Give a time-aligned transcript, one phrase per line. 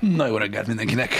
[0.00, 1.14] Na jó reggelt mindenkinek!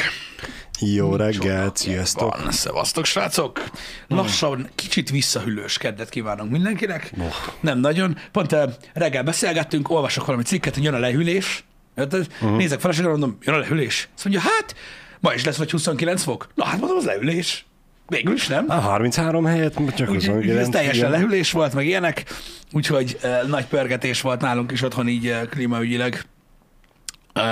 [0.80, 2.36] Jó reggelt, sziasztok!
[2.36, 3.70] Van, szevasztok, srácok!
[4.08, 7.10] Lassan kicsit visszahűlős keddet kívánunk mindenkinek.
[7.18, 7.34] Oh.
[7.60, 8.16] Nem nagyon.
[8.32, 8.62] Pont uh,
[8.92, 11.64] reggel beszélgettünk, olvasok valami cikket, hogy jön a lehűlés.
[11.96, 12.56] Uh-huh.
[12.56, 14.08] Nézek feleségre, mondom, jön a lehűlés.
[14.14, 14.74] Azt mondja, hát,
[15.20, 16.48] ma is lesz vagy 29 fok.
[16.54, 17.66] Na hát mondom, az lehűlés.
[18.08, 18.64] Végül is nem.
[18.68, 20.58] A 33 helyett csak Úgy, 29.
[20.58, 21.10] ez teljesen igen.
[21.10, 22.24] lehűlés volt, meg ilyenek,
[22.72, 26.24] úgyhogy uh, nagy pörgetés volt nálunk is otthon így uh, klímaügyileg,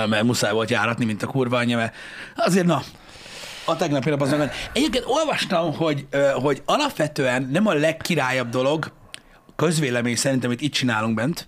[0.07, 1.95] mert muszáj volt járatni, mint a kurva anyja, mert
[2.35, 2.81] azért na,
[3.65, 4.51] a tegnapi nap az meg.
[4.73, 8.91] Egyébként olvastam, hogy, hogy alapvetően nem a legkirályabb dolog,
[9.55, 11.47] közvélemény szerint, amit itt csinálunk bent,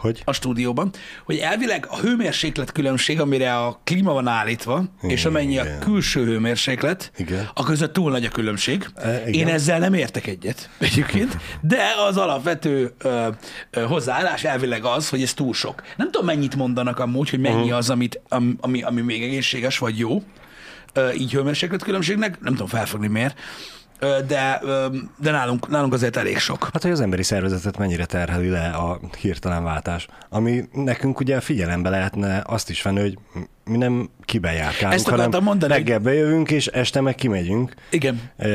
[0.00, 0.22] Hogy?
[0.24, 0.90] a stúdióban,
[1.24, 5.78] hogy elvileg a hőmérséklet különbség, amire a klíma van állítva, és amennyi a Igen.
[5.78, 7.50] külső hőmérséklet, Igen.
[7.54, 8.86] a között túl nagy a különbség.
[8.94, 9.32] E, igen.
[9.48, 13.28] Én ezzel nem értek egyet egyébként, de az alapvető ö,
[13.70, 15.82] ö, hozzáállás elvileg az, hogy ez túl sok.
[15.96, 19.98] Nem tudom, mennyit mondanak amúgy, hogy mennyi az, amit, ami, ami, ami még egészséges vagy
[19.98, 20.22] jó,
[20.92, 23.38] ö, így hőmérséklet különbségnek, nem tudom felfogni miért,
[24.26, 24.60] de,
[25.18, 26.68] de nálunk, nálunk azért elég sok.
[26.72, 30.06] Hát, hogy az emberi szervezetet mennyire terheli le a hirtelen váltás.
[30.28, 33.18] Ami nekünk ugye figyelembe lehetne azt is venni, hogy
[33.64, 37.74] mi nem kibejárkálunk, Ezt hanem mondani, hogy- reggel bejövünk, és este meg kimegyünk.
[37.90, 38.20] Igen.
[38.36, 38.48] E,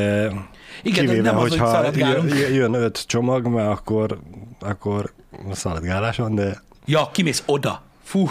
[0.84, 2.34] Igen, Kivéve, nem az, hogy hogyha szaladgálunk.
[2.34, 4.20] jö- jön öt csomag, mert akkor,
[4.59, 5.14] akkor
[5.52, 7.82] szaladgálás van, de, Ja, kimész oda.
[8.04, 8.30] Fú.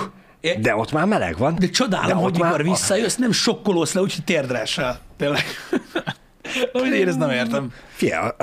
[0.60, 1.54] De ott már meleg van.
[1.58, 4.98] De csodálom, De hogy mikor már- visszajössz, nem sokkolódsz le, úgyhogy térdre esel.
[5.16, 5.42] Tényleg.
[6.72, 7.72] Amit én ezt nem értem.
[7.88, 8.36] Fia,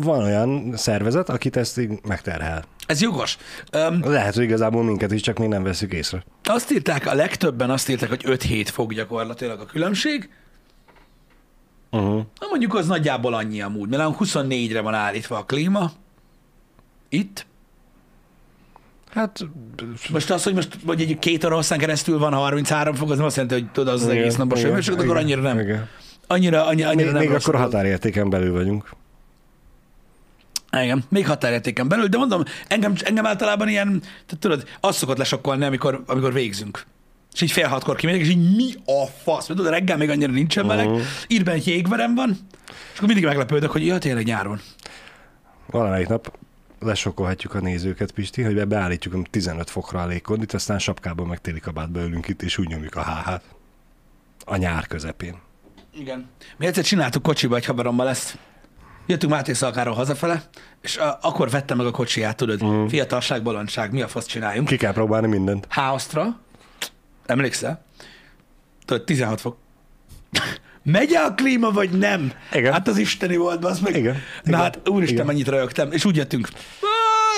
[0.00, 2.64] van olyan szervezet, akit ezt így megterhel.
[2.86, 3.36] Ez jogos.
[3.72, 6.24] Um, Lehet, hogy igazából minket is, csak még nem veszük észre.
[6.44, 10.28] azt írták, a legtöbben azt írták, hogy 5-7 fok gyakorlatilag a különbség.
[11.90, 12.14] Uh-huh.
[12.40, 15.92] Na mondjuk az nagyjából annyi amúgy, mert nálunk 24-re van állítva a klíma.
[17.08, 17.46] Itt.
[19.10, 19.40] Hát,
[20.10, 23.36] Most az, hogy most vagy egy két oroszán keresztül van 33 fok, az nem azt
[23.36, 25.58] jelenti, hogy tudod, az, az igen, egész napos hőmérséklet, akkor annyira nem.
[25.58, 25.88] Igen.
[26.26, 28.90] Annyira, annyira, annyira Még, nem még akkor határértéken belül vagyunk.
[30.82, 35.64] Igen, még határértéken belül, de mondom, engem, engem általában ilyen, tehát tudod, az szokott lesokkolni,
[35.64, 36.84] amikor, amikor végzünk.
[37.32, 39.46] És így fél hatkor kimegyek, és így mi a fasz?
[39.48, 40.94] Mert tudod, reggel még annyira nincsen meleg, Mhm.
[40.94, 41.08] uh-huh.
[41.28, 42.30] írben jégverem van,
[42.68, 44.60] és akkor mindig meglepődök, hogy ja, tényleg nyár van.
[45.66, 46.38] Valamelyik nap
[46.80, 51.60] lesokkolhatjuk a nézőket, Pisti, hogy beállítjuk a 15 fokra a légkondit, aztán sapkában meg téli
[51.60, 53.42] kabátba ülünk itt, és úgy nyomjuk a háhát.
[54.44, 55.34] A nyár közepén.
[55.98, 56.28] Igen.
[56.56, 58.38] Mi egyszer csináltuk kocsiba egy haverommal ezt.
[59.06, 60.42] Jöttünk Máté Szalkáról hazafele,
[60.82, 62.88] és a, akkor vettem meg a kocsiját, tudod, uh-huh.
[62.88, 64.68] fiatalság, bolondság, mi a fasz csináljunk.
[64.68, 65.66] Ki kell próbálni mindent.
[65.68, 66.40] Háosztra,
[67.26, 67.84] emlékszel?
[68.84, 69.56] Tudod, 16 fok.
[70.82, 72.32] Megy a klíma, vagy nem?
[72.52, 72.72] Igen.
[72.72, 73.96] Hát az isteni volt, az meg.
[73.96, 74.12] Igen.
[74.14, 74.60] Na Igen.
[74.60, 75.26] hát, úristen, Igen.
[75.26, 75.92] mennyit rögtem.
[75.92, 76.48] És úgy jöttünk.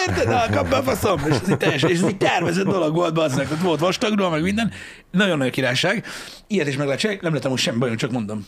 [0.06, 1.18] "Á, Érted, na, kap be a faszom.
[1.28, 3.48] És ez egy teljes, és ez egy tervezett dolog volt, az meg.
[3.52, 4.70] Ott volt vastagról, meg minden.
[5.10, 6.04] Nagyon-nagyon királyság.
[6.46, 7.20] Ilyet is meg lehet csinálni.
[7.22, 8.46] Nem lettem most semmi bajom, csak mondom.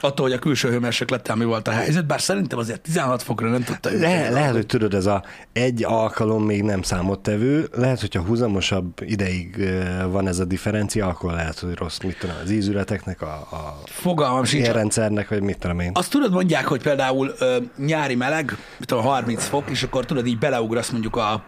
[0.00, 3.62] Attól, hogy a külső hőmérséklettel mi volt a helyzet, bár szerintem azért 16 fokra nem
[3.62, 3.90] tudta.
[3.92, 9.68] Le, lehet, hogy tudod, ez a egy alkalom még nem számottevő, lehet, hogyha húzamosabb ideig
[10.10, 14.44] van ez a differencia, akkor lehet, hogy rossz, mit tudom, az ízületeknek, a, a Fogalmam
[14.44, 14.66] sincs.
[14.66, 15.90] érrendszernek, vagy mit tudom én.
[15.94, 20.26] Azt tudod, mondják, hogy például ö, nyári meleg, mit tudom, 30 fok, és akkor tudod,
[20.26, 21.42] így beleugrasz mondjuk a,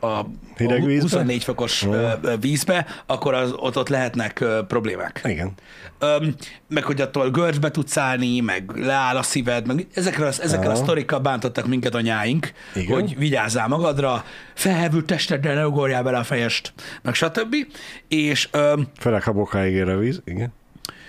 [0.00, 0.20] a,
[0.56, 1.02] Hideg a vízbe?
[1.02, 2.10] 24 fokos ö,
[2.40, 5.20] vízbe, akkor az, ott, ott lehetnek problémák.
[5.24, 5.52] Igen.
[5.98, 6.34] Öm,
[6.68, 10.72] meg hogy attól görcsbe tudsz állni, meg leáll a szíved, meg ezekre, az- ezekkel a
[10.72, 10.82] Aha.
[10.82, 12.94] sztorikkal bántottak minket anyáink, Igen.
[12.94, 16.72] hogy vigyázzál magadra, felhevült testeddel ne ugorjál bele a fejest,
[17.02, 17.54] meg stb.
[18.08, 20.52] És öm, Főleg, ha bokáig ér a víz, igen.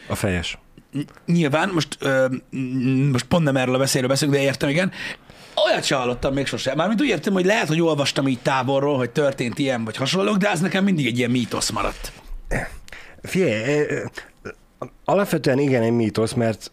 [0.07, 0.57] A fejes.
[1.25, 2.25] nyilván, most, ö,
[3.11, 4.91] most pont nem erről a beszélről beszélünk, de értem, igen.
[5.65, 6.75] Olyat se hallottam még sosem.
[6.77, 10.49] Mármint úgy értem, hogy lehet, hogy olvastam így távolról, hogy történt ilyen vagy hasonlók, de
[10.49, 12.11] az nekem mindig egy ilyen mítosz maradt.
[13.23, 14.03] Figyelj, ö,
[14.43, 14.49] ö,
[15.05, 16.71] alapvetően igen egy mítosz, mert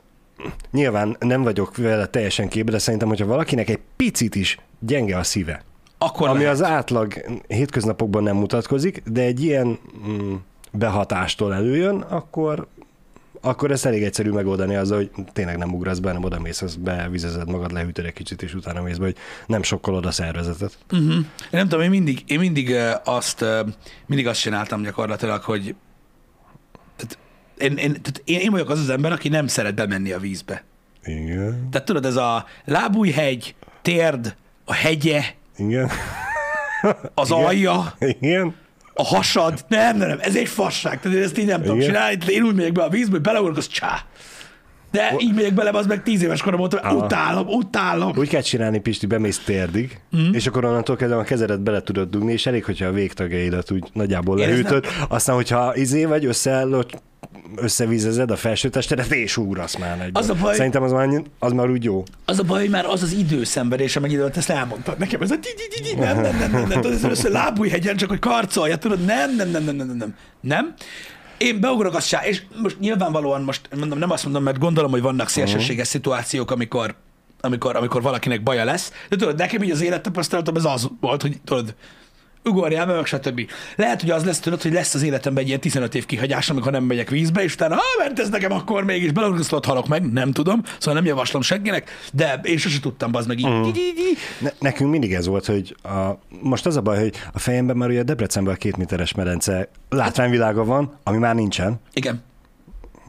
[0.70, 5.22] nyilván nem vagyok vele teljesen képbe, de szerintem, hogyha valakinek egy picit is gyenge a
[5.22, 5.62] szíve,
[5.98, 6.52] Akkor ami lehet.
[6.52, 7.14] az átlag
[7.48, 9.78] hétköznapokban nem mutatkozik, de egy ilyen
[10.08, 10.34] mm,
[10.72, 12.66] behatástól előjön, akkor
[13.46, 16.80] akkor ezt elég egyszerű megoldani azzal, hogy tényleg nem ugrasz be, nem oda mész, azt
[16.80, 19.16] bevizezed magad, lehűtöd egy kicsit, és utána mész be, hogy
[19.46, 20.78] nem sokkolod a szervezetet.
[20.92, 21.14] Uh-huh.
[21.14, 23.44] Én nem tudom, én mindig, én mindig azt,
[24.06, 25.74] mindig azt csináltam gyakorlatilag, hogy
[26.96, 27.18] tehát
[27.58, 30.64] én, én, tehát én, én vagyok az az ember, aki nem szeret bemenni a vízbe.
[31.04, 31.68] Igen.
[31.70, 35.22] Tehát tudod, ez a lábújhegy, térd, a hegye,
[35.56, 35.90] Igen.
[37.14, 37.44] az Igen.
[37.44, 38.54] alja, Igen.
[38.96, 42.18] A hasad, nem, nem, nem, ez egy fasság, tehát én ezt így nem tudom csinálni,
[42.28, 44.04] én úgy megyek be a vízbe, hogy beleugrok, az csá.
[44.90, 46.94] De így megyek bele, az meg tíz éves korom óta, Aha.
[46.94, 48.12] utálom, utálom.
[48.16, 50.32] Úgy kell csinálni, Pisti, bemész térdig, mm.
[50.32, 53.88] és akkor onnantól kezdve a kezedet bele tudod dugni, és elég, hogyha a végtagjaidat úgy
[53.92, 56.86] nagyjából leütöd, aztán, hogyha izé vagy, összeállod,
[57.56, 60.22] összevizezed a felső testedet, és ugrasz már egyben.
[60.22, 62.04] Az a baj, Szerintem az már, az már úgy jó.
[62.24, 65.22] Az a baj, hogy már az az időszenvedés, amennyi időt ezt elmondtad nekem.
[65.22, 65.34] Ez a
[65.96, 69.50] nem, nem, nem, nem, nem, nem nem először lábújhegyen, csak hogy karcolja, tudod, nem, nem,
[69.50, 70.14] nem, nem, nem, nem.
[70.40, 70.74] Nem?
[71.38, 75.00] Én beugrok a sá, és most nyilvánvalóan most mondom, nem azt mondom, mert gondolom, hogy
[75.00, 75.84] vannak szélsőséges uh-huh.
[75.84, 76.94] szituációk, amikor
[77.40, 78.92] amikor, amikor valakinek baja lesz.
[79.08, 81.74] De tudod, nekem így az élettapasztalatom ez az volt, hogy tudod,
[82.46, 83.50] ugorjál meg stb.
[83.76, 86.72] Lehet, hogy az lesz, tudod, hogy lesz az életemben egy ilyen 15 év kihagyás, amikor
[86.72, 90.32] nem megyek vízbe, és utána, ha mert ez nekem akkor mégis beleugrasztott halok meg, nem
[90.32, 93.46] tudom, szóval nem javaslom senkinek, de én sose tudtam, bazd meg így.
[93.46, 93.68] Uh.
[94.40, 97.88] Ne, nekünk mindig ez volt, hogy a, most az a baj, hogy a fejemben már
[97.88, 101.80] ugye Debrecenben a két méteres medence látványvilága van, ami már nincsen.
[101.92, 102.22] Igen.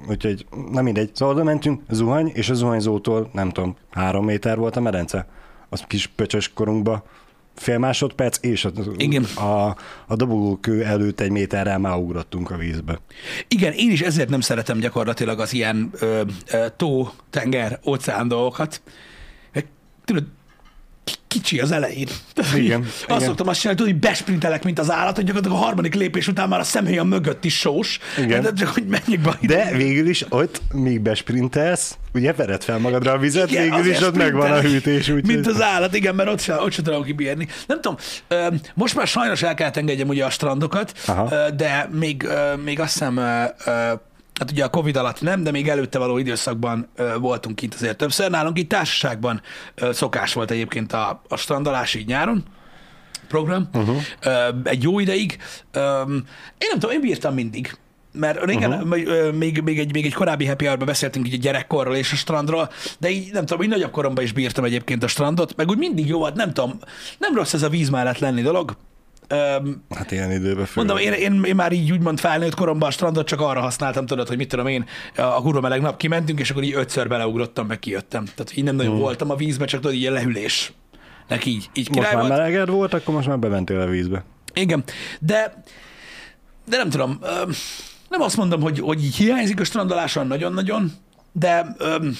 [0.09, 1.09] Úgyhogy nem mindegy.
[1.13, 5.27] Szóval oda mentünk, zuhany, és a zuhanyzótól, nem tudom, három méter volt a medence.
[5.69, 7.03] Az kis pöcsös korunkba
[7.59, 9.23] fél másodperc, és a, Igen.
[9.23, 9.75] a,
[10.07, 12.99] a dobogókő előtt egy méterrel már ugrottunk a vízbe.
[13.47, 16.21] Igen, én is ezért nem szeretem gyakorlatilag az ilyen ö,
[16.51, 18.81] ö, tó, tenger, óceán dolgokat.
[20.05, 20.23] Tudod,
[21.27, 22.07] kicsi az elején.
[22.55, 23.19] Igen, Azt igen.
[23.19, 26.59] szoktam azt csinálni, hogy besprintelek, mint az állat, hogy gyakorlatilag a harmadik lépés után már
[26.59, 27.99] a szemhéjam mögött is sós.
[28.17, 28.41] Igen.
[28.41, 29.37] De csak hogy menjek be.
[29.41, 34.01] De végül is ott, míg besprintelsz, ugye vered fel magadra a vizet, Igen, végül is
[34.01, 35.09] ott megvan a hűtés.
[35.09, 37.47] Úgy, Mint az állat, igen, mert ott sem, ott sem tudom kibírni.
[37.67, 37.97] Nem tudom,
[38.73, 41.49] most már sajnos el kellett engedjem ugye a strandokat, Aha.
[41.49, 42.27] de még,
[42.63, 43.19] még azt hiszem,
[44.39, 47.97] hát ugye a Covid alatt nem, de még előtte való időszakban ö, voltunk kint azért
[47.97, 48.29] többször.
[48.29, 49.41] Nálunk itt társaságban
[49.75, 52.43] ö, szokás volt egyébként a, a strandolás így nyáron
[53.27, 54.01] program, uh-huh.
[54.63, 55.37] egy jó ideig.
[55.71, 56.01] Ö,
[56.57, 57.77] Én nem tudom, én bírtam mindig.
[58.11, 59.31] Mert régen uh-huh.
[59.33, 62.69] még, még, egy, még egy korábbi happy hour beszéltünk így a gyerekkorról és a strandról,
[62.99, 66.07] de így nem tudom, így nagyobb koromban is bírtam egyébként a strandot, meg úgy mindig
[66.07, 66.79] jó volt, nem tudom,
[67.17, 68.77] nem rossz ez a víz mellett lenni dolog.
[69.27, 70.73] Öm, Hát ilyen időben fő.
[70.75, 74.27] Mondom, én, én, én, már így úgymond felnőtt koromban a strandot csak arra használtam, tudod,
[74.27, 74.85] hogy mit tudom én,
[75.15, 78.23] a kurva meleg nap kimentünk, és akkor így ötször beleugrottam, meg kijöttem.
[78.23, 79.01] Tehát így nem nagyon hmm.
[79.01, 80.73] voltam a vízbe, csak tudod, ilyen lehűlés.
[81.27, 82.37] Neki így, így most király már volt.
[82.39, 84.23] meleged volt, akkor most már bementél a vízbe.
[84.53, 84.83] Igen,
[85.19, 85.63] de,
[86.69, 87.19] de nem tudom,
[88.09, 90.91] nem azt mondom, hogy, hogy így hiányzik a strandoláson nagyon-nagyon,
[91.31, 92.17] de öm,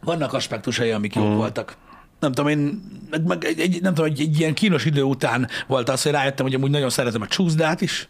[0.00, 1.76] vannak aspektusai, amik jók voltak.
[2.24, 2.82] Nem tudom, én
[3.26, 6.46] meg, egy, egy, nem tudom, egy, egy ilyen kínos idő után volt az, hogy rájöttem,
[6.46, 8.08] hogy amúgy nagyon szeretem a csúszdát is.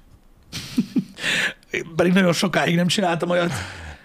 [1.96, 3.52] Pedig nagyon sokáig nem csináltam olyat.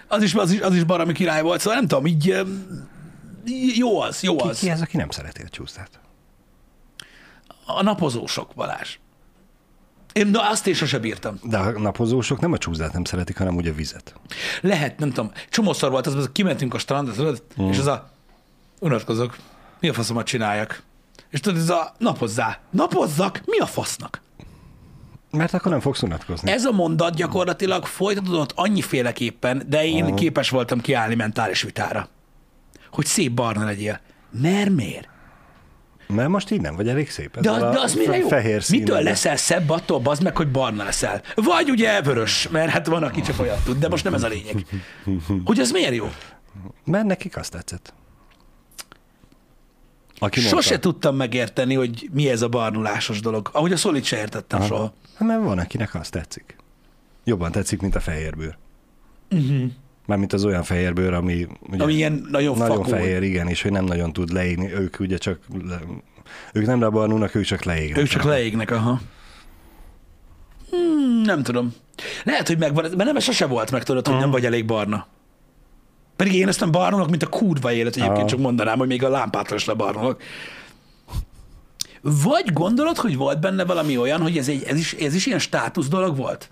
[0.07, 2.45] Az is, az is, az is baromi király volt, szóval nem tudom, így
[3.77, 4.59] jó az, jó az.
[4.59, 5.89] ki ez, aki nem szereti a csúsztát?
[7.65, 8.97] A napozósok, Balázs.
[10.13, 11.39] Én na, azt én sose bírtam.
[11.43, 14.13] De a napozósok nem a csúsztát nem szeretik, hanem úgy a vizet.
[14.61, 15.31] Lehet, nem tudom.
[15.49, 17.69] Csomószor volt az, hogy kimentünk a strandra, tudod, mm.
[17.69, 18.09] és az a
[18.79, 19.37] unatkozok,
[19.79, 20.81] mi a faszomat csináljak?
[21.29, 22.59] És tudod, ez a napozzá.
[22.69, 23.41] Napozzak?
[23.45, 24.21] Mi a fasznak?
[25.31, 26.51] Mert akkor nem fogsz unatkozni.
[26.51, 30.17] Ez a mondat gyakorlatilag folytatódott annyiféleképpen, de én uh-huh.
[30.17, 32.09] képes voltam kiállni mentális vitára.
[32.91, 33.99] Hogy szép barna legyél.
[34.31, 35.07] Mert miért?
[36.07, 37.39] Mert most így nem vagy elég szép.
[37.39, 38.27] De, az, de a az mire jó?
[38.27, 38.79] Fehér színű.
[38.79, 41.21] Mitől leszel szebb attól, bazd meg, hogy barna leszel?
[41.35, 44.27] Vagy ugye vörös, mert hát van, aki csak olyat tud, de most nem ez a
[44.27, 44.65] lényeg.
[45.45, 46.11] Hogy az miért jó?
[46.85, 47.93] Mert nekik azt tetszett.
[50.19, 50.89] Aki Sose mondta.
[50.89, 53.49] tudtam megérteni, hogy mi ez a barnulásos dolog.
[53.53, 54.67] Ahogy a szolit se értettem Aha.
[54.67, 54.93] soha.
[55.15, 56.55] Hát mert van, akinek azt tetszik.
[57.23, 58.57] Jobban tetszik, mint a fehérbőr.
[59.31, 59.71] Uh-huh.
[60.05, 63.85] Mármint az olyan fehérbőr, ami ugye Ami ilyen nagyon, nagyon fehér, igen, és hogy nem
[63.85, 64.73] nagyon tud leégni.
[64.73, 65.79] Ők ugye csak, le,
[66.53, 67.97] ők nem lebarnulnak, ők csak leégnek.
[67.97, 69.01] Ők csak leégnek, aha.
[70.69, 71.73] Hmm, nem tudom.
[72.23, 75.07] Lehet, hogy megvan, mert nem, sose volt meg, tudod, hogy nem vagy elég barna.
[76.19, 79.57] Pedig én nem barnulok, mint a kurva élet egyébként, csak mondanám, hogy még a lámpától
[79.57, 80.21] is lebarnulok.
[82.01, 85.39] Vagy gondolod, hogy volt benne valami olyan, hogy ez, egy, ez, is, ez is ilyen
[85.39, 86.51] státusz dolog volt?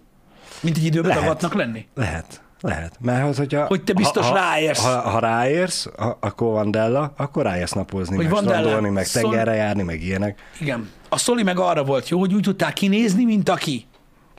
[0.59, 1.23] Mint egy időben Lehet.
[1.23, 1.87] tagadnak lenni?
[1.95, 2.97] Lehet, lehet.
[2.99, 4.83] Mert hogy, hogyha, Hogy te biztos ha, ráérsz.
[4.83, 9.53] Ha, ha, ráérsz, ha, akkor van Della, akkor ráérsz napozni, Hogy meg strandolni, meg tengerre
[9.53, 10.39] járni, meg ilyenek.
[10.59, 10.89] Igen.
[11.09, 13.85] A Szoli meg arra volt jó, hogy úgy tudták kinézni, mint aki.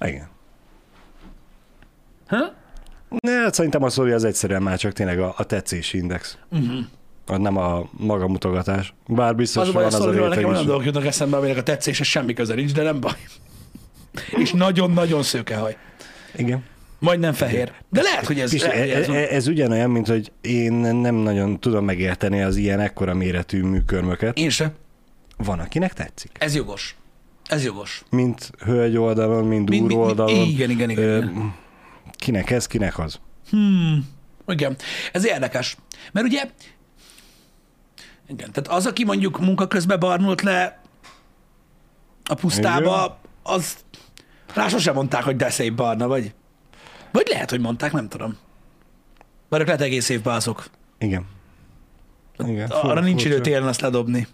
[0.00, 0.28] Igen.
[2.28, 2.56] Ha?
[3.20, 6.38] Ne, hát szerintem a sztori az egyszerűen már csak tényleg a, a tetszési index.
[6.50, 7.38] Uh-huh.
[7.38, 8.94] Nem a magamutogatás.
[9.06, 10.66] Bár biztos Az a a van az a nekem réteg olyan is.
[10.66, 13.12] dolgok jutnak eszembe, aminek a tetszése semmi köze nincs, de nem baj.
[14.36, 15.76] És nagyon-nagyon szőke haj.
[16.36, 16.64] Igen.
[16.98, 17.72] Majdnem fehér.
[17.90, 18.50] De lehet, hogy ez...
[18.50, 22.80] Hogy ez, ez, ez, ez ugyanolyan, mint hogy én nem nagyon tudom megérteni az ilyen
[22.80, 24.38] ekkora méretű műkörmöket.
[24.38, 24.72] Én se.
[25.36, 26.30] Van, akinek tetszik.
[26.38, 26.96] Ez jogos.
[27.48, 28.02] Ez jogos.
[28.10, 30.34] Mint hölgy oldalon, mint úr oldalon.
[30.46, 31.54] igen, igen, igen, Ö, igen.
[32.18, 33.20] Kinek ez, kinek az.
[34.46, 34.76] Igen.
[35.12, 35.76] Ez érdekes.
[36.12, 36.50] Mert ugye,
[38.28, 40.80] igen, tehát az, aki mondjuk munka közben barnult le
[42.24, 43.76] a pusztába, az
[44.54, 46.34] rá sosem mondták, hogy de szép barna vagy.
[47.12, 48.36] Vagy lehet, hogy mondták, nem tudom.
[49.48, 50.70] Mert ők lehet egész évben azok.
[50.98, 51.26] Igen.
[52.46, 52.70] Igen.
[52.70, 53.50] Arra nincs idő furcsa.
[53.50, 54.26] télen azt ledobni.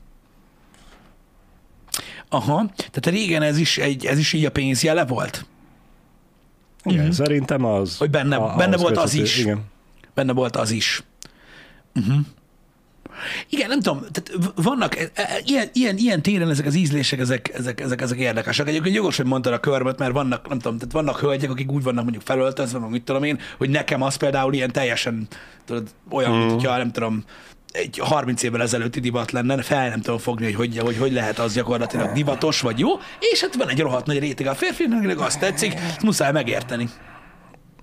[2.29, 5.47] Aha, tehát régen ez is, egy, ez is így a pénzjele volt?
[6.85, 7.89] Igen, szerintem az.
[7.89, 7.99] Mhm.
[7.99, 9.23] Hogy benne- a- benne ahhoz volt az köthető.
[9.23, 9.39] is.
[9.39, 9.65] Igen.
[10.15, 11.03] Benne volt az is.
[11.95, 12.17] Uh-huh.
[13.49, 17.49] Igen, nem tudom, tehát vannak e- e- ilyen, ilyen, ilyen téren ezek az ízlések, ezek,
[17.55, 18.69] ezek, ezek, ezek érdekesek.
[18.69, 21.83] Egyébként jogos, hogy mondtad a körmöt, mert vannak, nem tudom, tehát vannak hölgyek, akik úgy
[21.83, 25.27] vannak mondjuk felöltözve, meg mit tudom én, hogy nekem az például ilyen teljesen
[25.65, 26.39] tudod, olyan, mm.
[26.39, 27.25] mint hogyha nem tudom,
[27.75, 31.39] egy 30 évvel ezelőtti divat lenne, fel nem tudom fogni, hogy hogy, hogy hogy lehet
[31.39, 32.89] az gyakorlatilag divatos vagy jó,
[33.33, 36.89] és hát van egy rohadt nagy réteg a férfinak, akinek azt tetszik, ezt muszáj megérteni,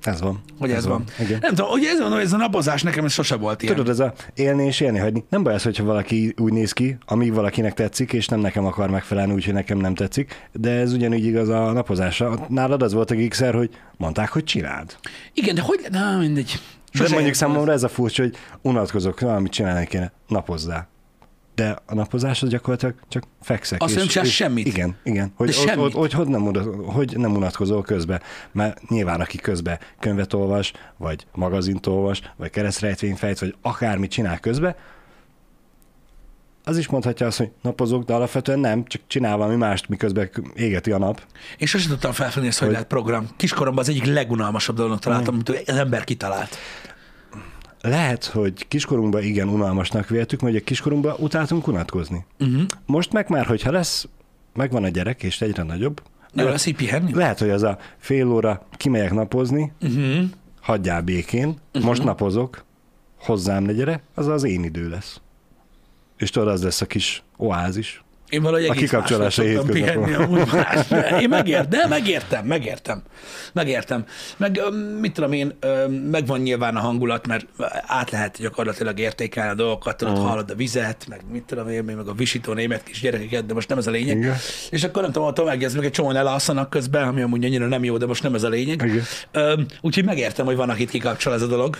[0.01, 0.41] Ez van.
[0.60, 1.03] hogy ez, ez van.
[1.19, 1.39] Igen.
[1.41, 3.75] Nem tudom, hogy ez van, hogy ez a napozás nekem ez sose volt ilyen.
[3.75, 5.24] Tudod, ez a élni és élni hagyni.
[5.29, 8.89] Nem baj az, hogyha valaki úgy néz ki, amíg valakinek tetszik, és nem nekem akar
[8.89, 12.45] megfelelni, úgyhogy nekem nem tetszik, de ez ugyanígy igaz a napozásra.
[12.50, 14.95] Nálad az volt a gigszer, hogy mondták, hogy csináld.
[15.33, 16.60] Igen, de hogy, na mindegy.
[16.91, 20.88] De Sose mondjuk értem számomra ez a furcsa, hogy unatkozok, valamit csinálni kéne, napozzá.
[21.55, 23.81] De a napozás az gyakorlatilag csak fekszek.
[23.81, 24.67] Azt és- nem csinálsz semmit?
[24.67, 25.33] Igen, igen.
[25.36, 25.81] Hogy, De hogy, semmit?
[25.83, 26.41] hogy, hogy, hogy, nem,
[26.86, 28.21] hogy nem unatkozol közben.
[28.51, 34.75] Mert nyilván aki közben könyvet olvas, vagy magazint olvas, vagy keresztrejtvényfejt, vagy akármit csinál közben,
[36.63, 40.91] az is mondhatja azt, hogy napozok, de alapvetően nem, csak csinál valami mást, miközben égeti
[40.91, 41.22] a nap.
[41.58, 43.27] Én sosem tudtam felfogni ezt, hogy, Hogy- lehet program.
[43.38, 46.58] Kiskoromban az egyik legunalmasabb dolognak találtam, amit az ember kitalált.
[47.82, 52.25] Lehet, hogy kiskorunkban igen unalmasnak véltük, mert ugye kiskorunkban utáltunk unatkozni.
[52.39, 52.62] Uh-huh.
[52.86, 54.08] Most meg már, hogyha lesz,
[54.53, 56.01] megvan a gyerek, és egyre nagyobb,
[56.34, 57.13] Jó lesz így pihenni?
[57.13, 60.24] lehet, hogy az a fél óra kimegyek napozni, Uh-huh.
[60.62, 61.84] hagyjál békén, uh-huh.
[61.84, 62.63] most napozok,
[63.20, 65.22] hozzám ne gyere, az az én idő lesz.
[66.22, 68.04] És tudod, az lesz a kis oázis.
[68.30, 70.04] Én valahogy A egész kikapcsolása szoktam hétköznapon.
[70.06, 70.88] pihenni amúgy más.
[71.22, 73.01] Én megértem, de megértem, megértem.
[73.54, 74.06] Megértem.
[74.38, 74.60] Meg
[75.00, 75.54] mit tudom én,
[76.12, 77.46] megvan nyilván a hangulat, mert
[77.86, 80.25] át lehet gyakorlatilag értékelni a dolgokat, tudod, Mhm.
[80.25, 83.70] hallod a vizet, meg mit tudom én, meg a visító német kis gyerekeket, de most
[83.70, 84.18] nem ez a lényeg.
[84.18, 84.36] Igen.
[84.70, 87.84] És akkor nem tudom, a Tomágy meg egy csomóan elalszanak közben, ami amúgy annyira nem
[87.84, 88.82] jó, de most nem ez a lényeg.
[89.34, 89.66] Igen.
[89.82, 91.78] Úgyhogy megértem, hogy van, akit kikapcsol ez a dolog,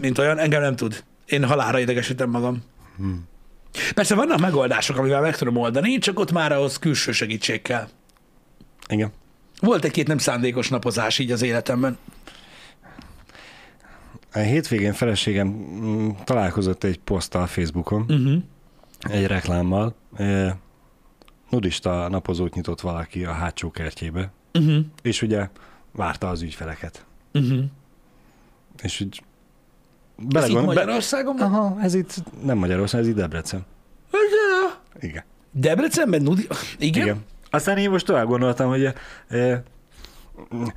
[0.00, 1.04] mint olyan, engem nem tud.
[1.26, 2.62] Én halára idegesítem magam.
[2.96, 3.28] Hmm.
[3.94, 7.88] Persze vannak megoldások, amivel meg tudom oldani, csak ott már ahhoz külső segítség kell.
[8.88, 9.12] Igen.
[9.60, 11.98] Volt egy-két nem szándékos napozás így az életemben.
[14.32, 18.42] A hétvégén feleségem mm, találkozott egy poszttal Facebookon, Uh-huh.
[19.00, 19.94] egy reklámmal.
[21.50, 24.84] Nudista napozót nyitott valaki a hátsó kertjébe, Uh-huh.
[25.02, 25.48] és ugye
[25.92, 27.04] várta az ügyfeleket.
[27.32, 27.64] Uh-huh.
[28.82, 29.22] És úgy
[30.18, 31.52] Ez így belegondol- be- Magyarországon van?
[31.52, 33.66] Aha, ez itt nem Magyarország, ez itt Debrecen.
[35.00, 35.24] Igen.
[35.52, 36.22] Debrecenben?
[36.22, 36.42] Nudi?
[36.42, 36.56] Igen?
[36.78, 37.02] Igen.
[37.02, 37.24] Igen.
[37.50, 38.92] Aztán én most tovább gondoltam, hogy
[39.28, 39.62] e,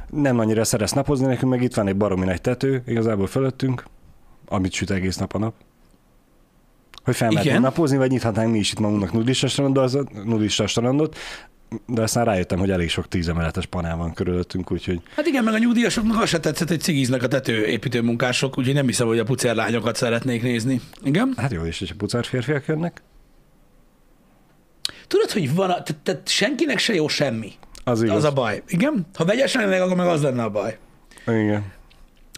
[0.09, 3.83] nem annyira szeretsz napozni, nekünk meg itt van egy baromi nagy tető, igazából fölöttünk,
[4.47, 5.53] amit süt egész nap a nap.
[7.03, 7.61] Hogy Igen.
[7.61, 11.17] napozni, vagy nyithatnánk mi is itt magunknak nudista strandot, nudista strandot,
[11.85, 15.57] de aztán rájöttem, hogy elég sok tízemeletes panel van körülöttünk, úgyhogy Hát igen, meg a
[15.57, 19.95] nyugdíjasoknak az se tetszett, hogy cigiznek a tetőépítő munkások, úgyhogy nem hiszem, hogy a pucérlányokat
[19.95, 20.81] szeretnék nézni.
[21.03, 21.33] Igen?
[21.37, 23.01] hát jó hogy a pucár férfiak jönnek.
[25.07, 27.51] Tudod, hogy van, a, tehát, tehát senkinek se jó semmi.
[27.83, 28.15] Az igaz.
[28.15, 28.63] Az a baj.
[28.67, 29.07] Igen?
[29.13, 30.77] Ha vegyes lennének, akkor meg az lenne a baj.
[31.27, 31.71] Igen.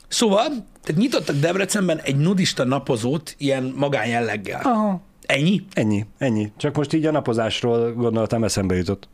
[0.07, 0.48] Szóval,
[0.83, 4.62] tehát nyitottak Debrecenben egy nudista napozót ilyen magánjelleggel.
[4.63, 5.01] Aha.
[5.25, 5.65] Ennyi?
[5.74, 6.51] Ennyi, ennyi.
[6.57, 9.07] Csak most így a napozásról gondoltam, eszembe jutott.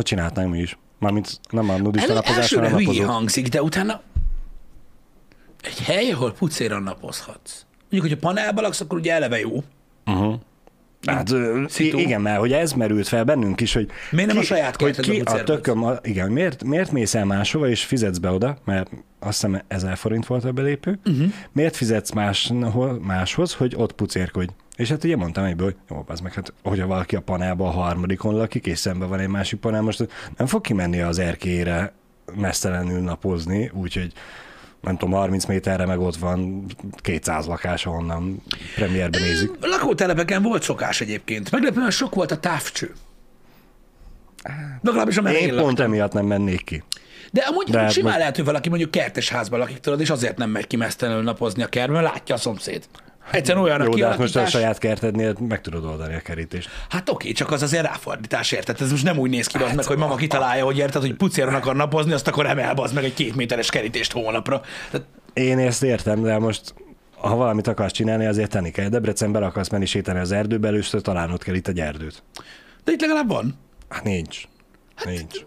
[0.00, 0.78] Hogy csinálhatnánk mi is.
[0.98, 4.02] Mármint nem a nudista napozás, elsőre hanem hülye hangzik, de utána
[5.62, 7.64] egy hely, ahol pucéran napozhatsz.
[7.90, 9.62] Mondjuk, hogyha panelban laksz, akkor ugye eleve jó.
[10.06, 10.34] Uh-huh.
[11.06, 11.30] Hát,
[11.68, 11.98] Szitu.
[11.98, 15.20] igen, mert hogy ez merült fel bennünk is, hogy Miért nem a saját hogy ki
[15.20, 19.40] a tököm, a, igen, miért, miért mész el máshova, és fizetsz be oda, mert azt
[19.40, 21.32] hiszem ezer forint volt a belépő, uh-huh.
[21.52, 24.52] miért fizetsz máshol, máshoz, hogy ott pucérkodj?
[24.80, 27.70] És hát ugye mondtam egyből, hogy jó, az meg, hát hogyha valaki a panelban a
[27.70, 31.92] harmadikon lakik, és szemben van egy másik panel, most nem fog kimenni az erkélyre
[32.34, 34.12] mesztelenül napozni, úgyhogy
[34.80, 38.42] nem tudom, 30 méterre meg ott van 200 lakás, ahonnan
[38.74, 39.50] premierbe nézik.
[39.60, 41.50] Lakótelepeken volt szokás egyébként.
[41.50, 42.92] Meglepően sok volt a távcső.
[44.82, 46.82] Legalábbis a Én pont emiatt nem mennék ki.
[47.32, 50.36] De amúgy De simán most- lehet, hogy valaki mondjuk kertes házban lakik, tudod, és azért
[50.38, 52.84] nem megy ki mesztelenül napozni a kertben, látja a szomszéd.
[53.30, 56.68] Egyszerűen olyan Jó, de hát most a saját kertednél meg tudod oldani a kerítést.
[56.88, 58.80] Hát oké, csak az azért ráfordítás, érted?
[58.80, 61.54] Ez most nem úgy néz ki, hát, meg, hogy mama kitalálja, hogy érted, hogy pucéron
[61.54, 64.60] akar napozni, azt akkor emel az meg egy két méteres kerítést hónapra.
[64.90, 66.74] Tehát Én ezt értem, de most
[67.16, 68.88] ha valamit akarsz csinálni, azért tenni kell.
[68.88, 72.22] Debrecenben akarsz menni sétálni az erdőbe, először találnod kell itt egy erdőt.
[72.84, 73.58] De itt legalább van.
[73.88, 74.42] Hát nincs.
[75.04, 75.38] Nincs.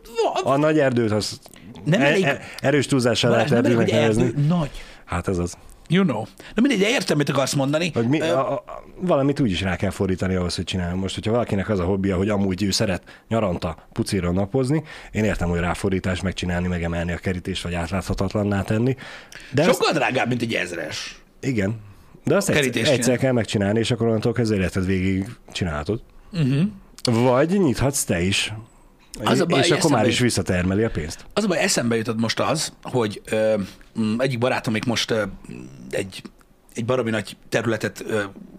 [0.44, 0.54] Van.
[0.54, 1.40] A nagy erdőt az
[1.86, 4.24] Nem e- elég- e- erős túlzással lehet elég, erdőnek nevezni.
[4.24, 4.70] erdő, nagy.
[5.06, 5.58] Hát ez az.
[5.94, 6.24] You know.
[6.56, 7.92] De mindegy, de értem, mit akarsz mondani.
[7.94, 8.64] Hogy mi, a, a,
[9.00, 10.98] valamit úgy is rá kell fordítani ahhoz, hogy csináljon.
[10.98, 15.50] Most, hogyha valakinek az a hobbija, hogy amúgy ő szeret nyaranta pucira napozni, én értem,
[15.50, 18.96] hogy ráfordítás megcsinálni, megemelni a kerítést, vagy átláthatatlanná tenni.
[19.52, 21.22] De ezt, Sokkal drágább, mint egy ezres.
[21.40, 21.80] igen.
[22.24, 23.18] De azt egyszer, egyszer csinál.
[23.18, 26.02] kell megcsinálni, és akkor onnantól kezdve életed végig csinálhatod.
[26.32, 26.64] Uh-huh.
[27.24, 28.54] Vagy nyithatsz te is.
[29.24, 31.26] Az a baj, és akkor már is visszatermeli a pénzt.
[31.34, 33.54] Az a baj, eszembe jutott most az, hogy ö,
[34.18, 35.14] egyik barátom még most
[35.90, 36.22] egy,
[36.74, 38.04] egy baromi nagy területet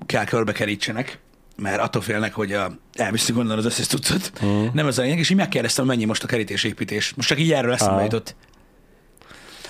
[0.07, 1.19] kell körbekerítsenek,
[1.57, 4.33] mert attól félnek, hogy a, elviszük onnan az összes cuccot.
[4.35, 4.73] Uh-huh.
[4.73, 7.15] Nem ez a lényeg, és így megkérdeztem, mennyi most a kerítésépítés.
[7.15, 8.03] Most csak így erről eszembe Aha.
[8.03, 8.37] jutott.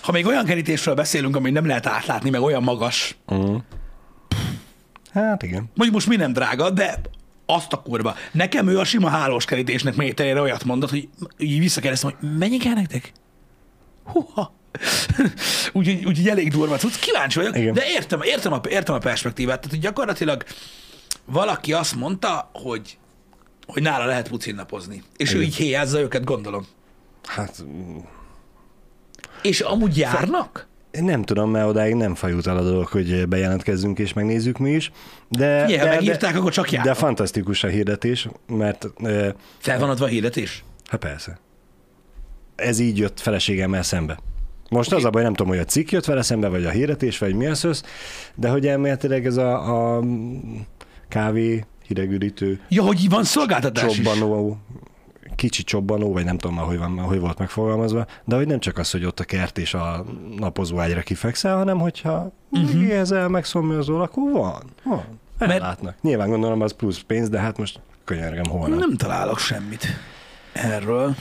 [0.02, 3.56] Ha még olyan kerítésről beszélünk, ami nem lehet átlátni, meg olyan magas, Uh.
[5.12, 5.71] Hát igen.
[5.75, 7.00] mondjuk most mi nem drága, de
[7.47, 8.14] azt a kurva.
[8.33, 12.75] Nekem ő a sima hálós kerítésnek méterére olyat mondott, hogy így visszakérdeztem, hogy mennyi kell
[12.75, 13.12] nektek?
[14.04, 14.54] Húha.
[15.73, 16.99] Úgyhogy, úgyhogy elég durva cucc.
[16.99, 17.75] Kíváncsi vagyok, Igen.
[17.75, 19.57] de értem, értem, a, értem a perspektívát.
[19.57, 20.45] Tehát, hogy gyakorlatilag
[21.25, 22.99] valaki azt mondta, hogy,
[23.66, 25.02] hogy nála lehet pucin napozni.
[25.16, 25.47] És ő Igen.
[25.49, 26.66] így héjázza őket, gondolom.
[27.25, 27.64] Hát
[29.43, 30.66] És amúgy járnak?
[31.00, 34.93] nem tudom, mert odáig nem fajult el a dolog, hogy bejelentkezzünk és megnézzük mi is.
[35.28, 36.95] De, Figyelj, ha de, megírták, akkor csak de, járnak.
[36.95, 38.87] de fantasztikus a hirdetés, mert
[39.59, 40.64] Fel van adva a hirdetés?
[40.87, 41.38] hát persze.
[42.57, 44.19] Ez így jött feleségemmel szembe.
[44.71, 44.99] Most okay.
[44.99, 47.35] az a baj, nem tudom, hogy a cikk jött vele szembe, vagy a hirdetés, vagy
[47.35, 47.83] mi az össz,
[48.35, 50.02] de hogy elméletileg ez a, a
[51.09, 54.04] kávé hidegüdítő Ja, hogy van szolgáltatás is.
[54.04, 54.59] csobbanó,
[55.37, 58.78] kicsi csobbanó, vagy nem tudom már, hogy, van, hogy volt megfogalmazva, de hogy nem csak
[58.78, 60.04] az, hogy ott a kert és a
[60.38, 62.73] napozó ágyra kifekszel, hanem hogyha uh-huh.
[62.73, 64.62] megéhezel, megszomjazol, akkor van.
[64.85, 65.04] Van.
[65.38, 65.97] Mert- Ellátnak.
[66.00, 68.78] Nyilván gondolom az plusz pénz, de hát most könyörgem holnap.
[68.78, 69.87] Nem találok semmit
[70.52, 71.14] erről.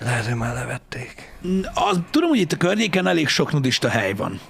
[0.00, 1.38] Lehet, hogy már levették.
[1.74, 4.40] Az, tudom, hogy itt a környéken elég sok nudista hely van.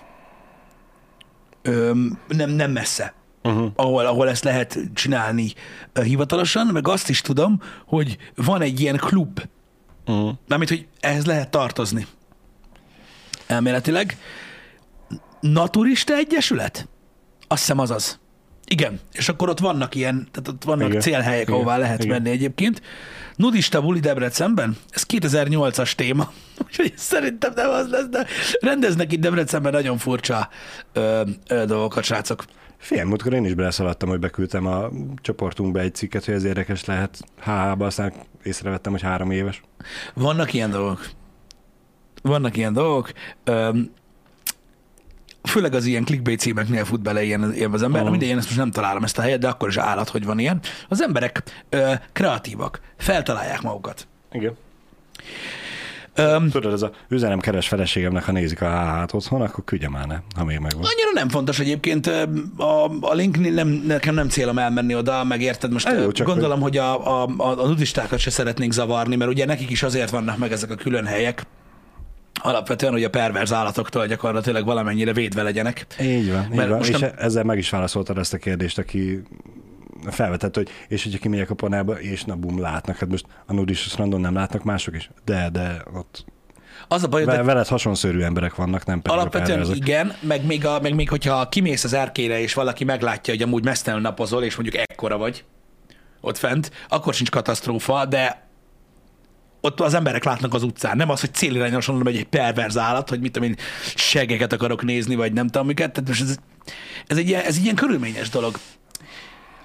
[1.63, 3.15] Öm, nem, nem messze.
[3.43, 3.71] Uh-huh.
[3.75, 5.53] Ahol, ahol ezt lehet csinálni
[5.93, 9.41] ö, hivatalosan, meg azt is tudom, hogy van egy ilyen klub,
[10.07, 10.33] Uh-huh.
[10.49, 12.07] mármint, hogy ehhez lehet tartozni.
[13.47, 14.19] Elméletileg.
[15.41, 16.89] Naturista Egyesület?
[17.49, 18.19] Azt hiszem az az.
[18.73, 21.01] Igen, és akkor ott vannak ilyen, tehát ott vannak Igen.
[21.01, 21.55] célhelyek, Igen.
[21.55, 22.23] ahová lehet Igen.
[22.23, 22.83] menni egyébként.
[23.37, 26.33] Nudista buli Debrecenben, ez 2008-as téma,
[26.67, 28.27] úgyhogy szerintem nem az lesz, de
[28.61, 30.49] rendeznek itt Debrecenben nagyon furcsa
[30.93, 32.45] ö, ö, dolgokat, srácok.
[32.77, 37.21] Fél, múltkor én is beleszaladtam, hogy beküldtem a csoportunkba egy cikket, hogy ez érdekes lehet.
[37.41, 39.63] HH-ba, aztán észrevettem, hogy három éves.
[40.15, 41.11] Vannak ilyen dolgok.
[42.23, 43.13] Vannak ilyen dolgok.
[43.45, 43.91] Öm,
[45.43, 48.01] főleg az ilyen clickbait címeknél fut bele ilyen, ilyen az ember.
[48.01, 48.11] Uh-huh.
[48.11, 50.39] Mindegy, én ezt most nem találom ezt a helyet, de akkor is állat, hogy van
[50.39, 50.61] ilyen.
[50.89, 54.07] Az emberek ö, kreatívak, feltalálják magukat.
[54.33, 54.57] Igen.
[56.15, 60.07] Öm, Tudod, ez a üzenem keres feleségemnek, ha nézik a HH-t otthon, akkor küldje már
[60.07, 60.83] ne, ha még megvan.
[60.83, 62.07] annyira nem fontos egyébként.
[62.57, 65.89] A, a link nem, nekem nem célom elmenni oda, meg érted most.
[65.91, 69.45] Jó, ö, csak gondolom, hogy a, a, a, a nudistákat se szeretnénk zavarni, mert ugye
[69.45, 71.47] nekik is azért vannak meg ezek a külön helyek,
[72.43, 75.87] alapvetően, hogy a perverz állatoktól gyakorlatilag valamennyire védve legyenek.
[76.01, 76.77] Így van, így Mert van.
[76.79, 79.23] most És nem- ezzel meg is válaszoltad ezt a kérdést, aki
[80.07, 82.97] felvetett, hogy és hogyha kimegyek a panába, és na bum, látnak.
[82.97, 85.11] Hát most a nudis strandon nem látnak mások is?
[85.25, 86.25] De, de ott
[86.89, 89.87] Az a baj, hogy ve- veled hasonszörű emberek vannak, nem pedig a Alapvetően perverzek.
[89.89, 93.65] igen, meg még, a, meg még hogyha kimész az erkére, és valaki meglátja, hogy amúgy
[93.65, 95.45] mesztelenül napozol, és mondjuk ekkora vagy
[96.21, 98.49] ott fent, akkor sincs katasztrófa, de
[99.61, 100.97] ott az emberek látnak az utcán.
[100.97, 103.57] Nem az, hogy célirányosan megy egy perverz állat, hogy mit tudom én,
[103.95, 105.93] segeket akarok nézni, vagy nem tudom miket.
[105.93, 106.37] Tehát most ez,
[107.07, 108.59] ez, egy ilyen, ez egy ilyen körülményes dolog.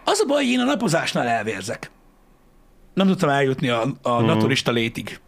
[0.03, 1.91] Az a baj, hogy én a napozásnál elvérzek.
[2.93, 4.25] Nem tudtam eljutni a, a mm.
[4.25, 5.19] naturista létig.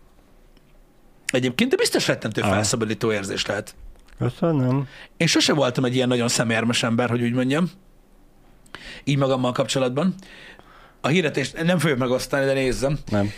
[1.25, 2.49] Egyébként, de biztos rettentő Ah.
[2.49, 3.75] felszabadító érzés lehet.
[4.19, 4.87] Köszönöm.
[5.17, 7.69] Én sose voltam egy ilyen nagyon szemérmes ember, hogy úgy mondjam,
[9.03, 10.15] így magammal kapcsolatban.
[11.01, 12.99] A hirdetést nem fogjuk megosztani, de nézzem.
[13.09, 13.31] Nem.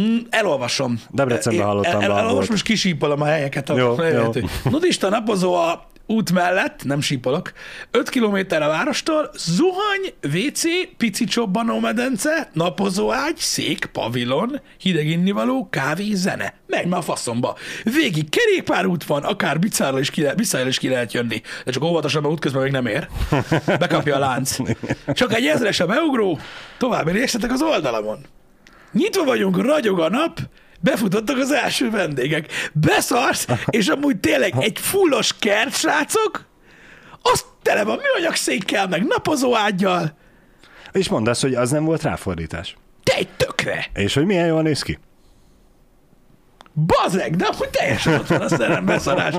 [0.00, 1.00] Mm, elolvasom.
[1.10, 3.70] Debrecenben hallottam, El, el, elolvasom, most kisípolom a helyeket.
[3.70, 4.40] A Jó, lehető.
[4.40, 4.70] jó.
[4.70, 7.52] Nudista napozó a út mellett, nem sípolok,
[7.90, 10.62] 5 kilométer a várostól, zuhany, WC,
[10.96, 16.54] pici csobbanómedence, napozóágy, szék, pavilon, hideg innivaló, kávé, zene.
[16.66, 17.56] Menj már a faszomba.
[17.84, 20.34] Végig kerékpárút van, akár bicáról is ki, le,
[20.66, 21.42] is ki lehet jönni.
[21.64, 23.08] De csak óvatosan, mert útközben még nem ér.
[23.66, 24.56] Bekapja a lánc.
[25.12, 26.38] Csak egy ezres a beugró,
[26.78, 28.18] további részletek az oldalamon.
[28.92, 30.40] Nyitva vagyunk, ragyog a nap,
[30.80, 32.46] befutottak az első vendégek.
[32.72, 36.44] Beszarsz, és amúgy tényleg egy fullos kert, srácok,
[37.22, 40.16] az tele van műanyag székkel, meg napozó ágyjal.
[40.92, 42.76] És mondd azt, hogy az nem volt ráfordítás.
[43.02, 43.86] Te egy tökre.
[43.94, 44.98] És hogy milyen jól néz ki.
[46.72, 49.34] Bazeg, de amúgy teljesen ott van a szerem beszarás.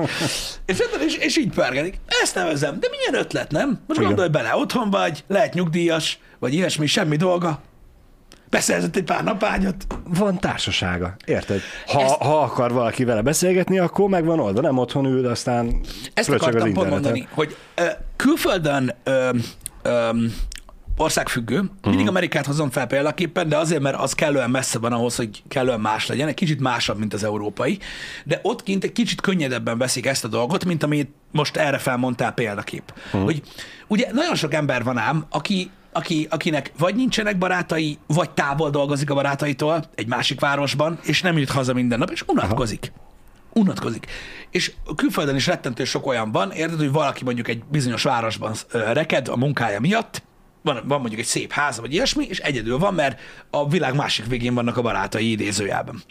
[0.66, 2.00] És, és, és így pörgedik.
[2.22, 2.80] Ezt nevezem.
[2.80, 3.68] De milyen ötlet, nem?
[3.68, 4.04] Most Igen.
[4.04, 7.62] gondolj bele, otthon vagy, lehet nyugdíjas, vagy ilyesmi, semmi dolga.
[8.50, 9.86] Beszerzett egy pár napágyat.
[10.04, 11.60] Van társasága, érted?
[11.86, 15.80] Ha, Ezt- ha akar valaki vele beszélgetni, akkor meg van oldva, nem otthon ül, aztán
[16.14, 16.90] Ezt akartam pont interneten.
[16.92, 17.84] mondani, hogy ö,
[18.16, 19.30] külföldön ö,
[19.82, 20.08] ö,
[20.96, 21.70] országfüggő, Mhm.
[21.88, 25.80] mindig Amerikát hozom fel példaképpen, de azért, mert az kellően messze van ahhoz, hogy kellően
[25.80, 27.78] más legyen, egy kicsit másabb, mint az európai,
[28.24, 32.32] de ott kint egy kicsit könnyedebben veszik ezt a dolgot, mint amit most erre felmondtál
[32.32, 32.92] példakép.
[33.12, 33.22] Mhm.
[33.22, 33.42] Hogy
[33.86, 39.10] ugye nagyon sok ember van ám, aki aki, akinek vagy nincsenek barátai, vagy távol dolgozik
[39.10, 42.92] a barátaitól egy másik városban, és nem jut haza minden nap, és unatkozik.
[43.52, 44.06] Unatkozik.
[44.50, 49.28] És külföldön is rettentő sok olyan van, érted, hogy valaki mondjuk egy bizonyos városban reked
[49.28, 50.22] a munkája miatt,
[50.62, 54.26] van, van mondjuk egy szép háza, vagy ilyesmi, és egyedül van, mert a világ másik
[54.26, 56.02] végén vannak a barátai idézőjelben.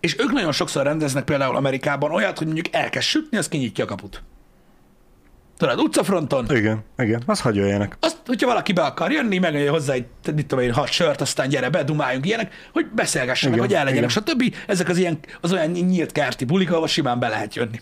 [0.00, 3.86] És ők nagyon sokszor rendeznek például Amerikában olyat, hogy mondjuk elkezd sütni, az kinyitja a
[3.86, 4.22] kaput.
[5.56, 7.96] Tudod, utcafronton, Igen, igen, az hagyja jöjjenek.
[8.00, 11.48] azt, hogyha valaki be akar jönni, meg hozzá egy, mit tudom én, hat sört, aztán
[11.48, 14.22] gyere be, dumáljunk ilyenek, hogy beszélgessenek, Igen, hogy ellegyenek, igen.
[14.24, 14.54] stb.
[14.66, 17.80] Ezek az ilyen, az olyan nyílt kerti bulik, ahol simán be lehet jönni.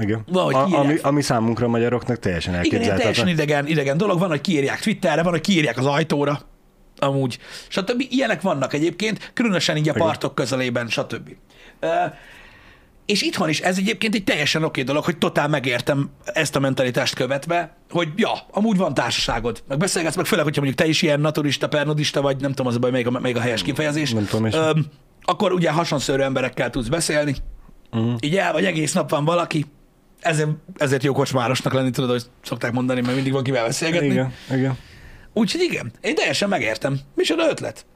[0.00, 0.22] Igen.
[0.26, 0.84] Valahogy A, kiírják.
[0.84, 3.46] ami, ami számunkra magyaroknak teljesen Igen, ilyen teljesen elképzelhetetlen.
[3.46, 4.18] idegen, idegen dolog.
[4.18, 6.40] Van, hogy kiírják Twitterre, van, hogy kiírják az ajtóra,
[6.98, 7.38] amúgy,
[7.68, 8.04] stb.
[8.10, 10.06] Ilyenek vannak egyébként, különösen így a Igen.
[10.06, 11.28] partok közelében, stb.
[13.06, 17.14] És itthon is ez egyébként egy teljesen oké dolog, hogy totál megértem ezt a mentalitást
[17.14, 21.20] követve, hogy ja, amúgy van társaságod, meg beszélgetsz, meg főleg, hogyha mondjuk te is ilyen
[21.20, 24.12] naturista, pernodista vagy, nem tudom, az a baj, még a, még a helyes kifejezés.
[24.12, 24.54] Nem tudom is.
[24.54, 24.86] Öm,
[25.22, 27.36] akkor ugye hasonszörű emberekkel tudsz beszélni,
[27.92, 28.14] uh-huh.
[28.20, 29.66] így el vagy egész nap van valaki,
[30.20, 34.06] ezért, ezért jó kocsmárosnak lenni, tudod, hogy szokták mondani, mert mindig van kivel beszélgetni.
[34.06, 34.78] Igen, igen.
[35.32, 37.00] Úgyhogy igen, én teljesen megértem.
[37.14, 37.86] Micsoda ötlet?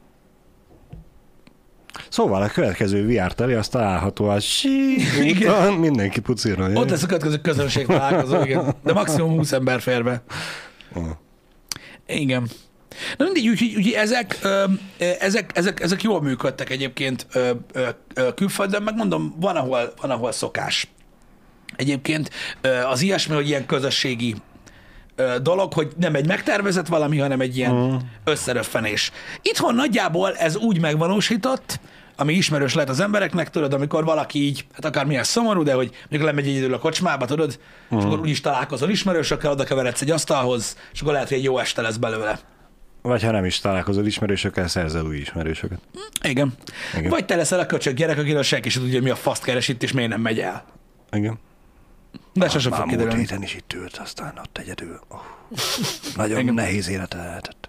[2.08, 5.52] Szóval a következő VR teli, az található a sí, Igen.
[5.52, 6.80] úton, mindenki pucírna.
[6.80, 8.74] Ott lesz a következő közönség találkozó, igen.
[8.84, 10.22] De maximum 20 ember fér be.
[12.06, 12.48] Igen.
[13.16, 14.64] Na mindegy, úgyhogy úgy, ezek, ö,
[15.18, 20.32] ezek, ezek, ezek jól működtek egyébként ö, ö, ö, külföldön, megmondom, van ahol, van, ahol
[20.32, 20.88] szokás.
[21.76, 22.30] Egyébként
[22.90, 24.34] az ilyesmi, hogy ilyen közösségi
[25.42, 27.94] dolog, hogy nem egy megtervezett valami, hanem egy ilyen uh.
[28.24, 29.12] összeröffenés.
[29.42, 31.80] Itthon nagyjából ez úgy megvalósított,
[32.16, 35.90] ami ismerős lehet az embereknek, tudod, amikor valaki így, hát akár milyen szomorú, de hogy
[35.98, 37.58] mondjuk lemegy egyedül a kocsmába, tudod,
[37.90, 37.98] uh.
[37.98, 41.58] és akkor úgyis találkozol ismerősökkel, oda keveredsz egy asztalhoz, és akkor lehet, hogy egy jó
[41.58, 42.38] este lesz belőle.
[43.02, 45.78] Vagy ha nem is találkozol ismerősökkel, szerzel új ismerősöket.
[45.92, 46.30] Igen.
[46.30, 46.54] Igen.
[46.96, 47.10] Igen.
[47.10, 49.82] Vagy te leszel a köcsög gyerek, akiről senki sem tudja, mi a faszt keres itt,
[49.82, 50.64] és miért nem megy el.
[51.12, 51.38] Igen.
[52.36, 53.18] De sose fog múlt kiderülni.
[53.18, 55.00] héten is itt ült, aztán ott egyedül.
[55.08, 55.18] Oh.
[56.16, 56.54] Nagyon Igen.
[56.54, 57.68] nehéz élete lehetett.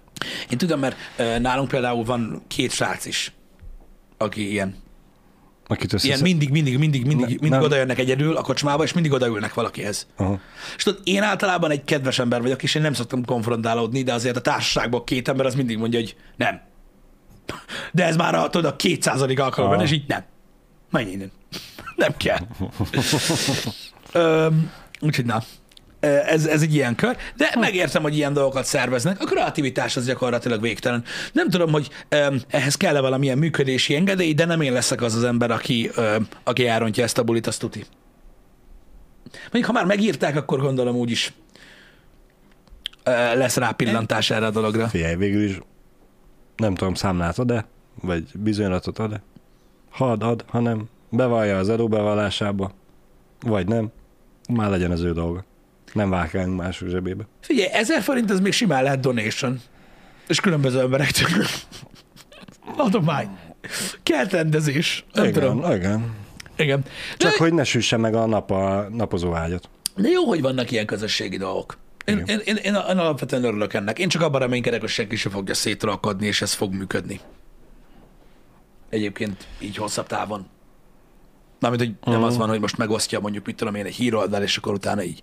[0.50, 0.96] Én tudom, mert
[1.40, 3.32] nálunk például van két srác is,
[4.16, 4.76] aki ilyen.
[5.66, 6.06] Akit össze...
[6.06, 7.62] Ilyen mindig, mindig, mindig, mindig, Ne- mindig nem.
[7.62, 10.06] oda jönnek egyedül a kocsmába, és mindig odaülnek valakihez.
[10.16, 10.40] Aha.
[10.76, 14.36] És tudod, én általában egy kedves ember vagyok, és én nem szoktam konfrontálódni, de azért
[14.36, 16.60] a társaságban két ember az mindig mondja, hogy nem.
[17.92, 19.84] De ez már a, tudod, a kétszázadik alkalomban, Ah.
[19.84, 20.24] és így nem.
[20.90, 21.30] Menj innen.
[21.96, 22.38] Nem kell.
[24.12, 25.42] Öm, úgyhogy na.
[26.00, 29.20] Ez, ez egy ilyen kör, de megértem, hogy ilyen dolgokat szerveznek.
[29.20, 31.04] A kreativitás az gyakorlatilag végtelen.
[31.32, 31.90] Nem tudom, hogy
[32.48, 35.90] ehhez kell-e valamilyen működési engedély, de nem én leszek az az ember, aki,
[36.44, 37.84] aki elrontja ezt a bulit, azt tuti.
[39.42, 41.32] Mondjuk, ha már megírták, akkor gondolom úgyis
[43.04, 44.88] ö, lesz rá pillantás erre a dologra.
[44.88, 45.58] Figyelj, végül is
[46.56, 47.66] nem tudom, számlát ad-e,
[48.02, 49.22] vagy bizonylatot ad-e.
[49.90, 52.72] Ha ad, ad, ha nem, bevallja az adóbevallásába,
[53.40, 53.90] vagy nem,
[54.56, 55.44] már legyen az ő dolga.
[55.92, 57.24] Nem vágálunk mások zsebébe.
[57.40, 59.60] Figyelj, ezer forint az még simán lehet donation.
[60.28, 61.44] És különböző emberektől.
[62.76, 63.38] Adomány.
[64.02, 65.04] Kertrendezés.
[65.12, 65.72] Nem igen, tudom.
[65.72, 66.14] igen.
[66.56, 66.80] Igen.
[66.80, 69.68] De, Csak hogy ne süsse meg a nap a napozó ágyat.
[69.96, 71.78] de jó, hogy vannak ilyen közösségi dolgok.
[72.04, 73.98] Én, én, én, én, én alapvetően örülök ennek.
[73.98, 77.20] Én csak abban reménykedek, hogy senki sem fogja szétralkodni, és ez fog működni.
[78.90, 80.46] Egyébként így hosszabb távon.
[81.60, 84.56] Mármint, hogy nem az van, hogy most megosztja mondjuk, mit tudom én, egy híroldal, és
[84.56, 85.20] akkor utána így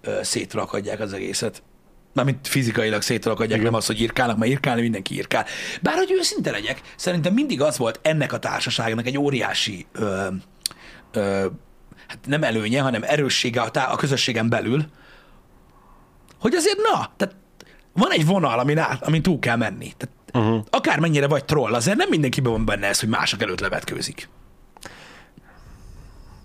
[0.00, 1.62] ö, szétrakadják az egészet.
[2.14, 5.44] Mármint fizikailag szétrakadják, nem az, hogy írkálnak, mert írkálni mindenki írkál.
[5.82, 10.26] Bár, hogy őszinte legyek, szerintem mindig az volt ennek a társaságnak egy óriási ö,
[11.12, 11.46] ö,
[12.08, 14.84] hát nem előnye, hanem erőssége a, tá- a közösségen belül,
[16.40, 17.36] hogy azért na, tehát
[17.92, 19.92] van egy vonal, amin, át, amin túl kell menni.
[19.96, 20.64] Tehát Uh-huh.
[20.70, 24.28] akármennyire vagy troll, azért nem mindenkiben van benne ez, hogy mások előtt levetkőzik.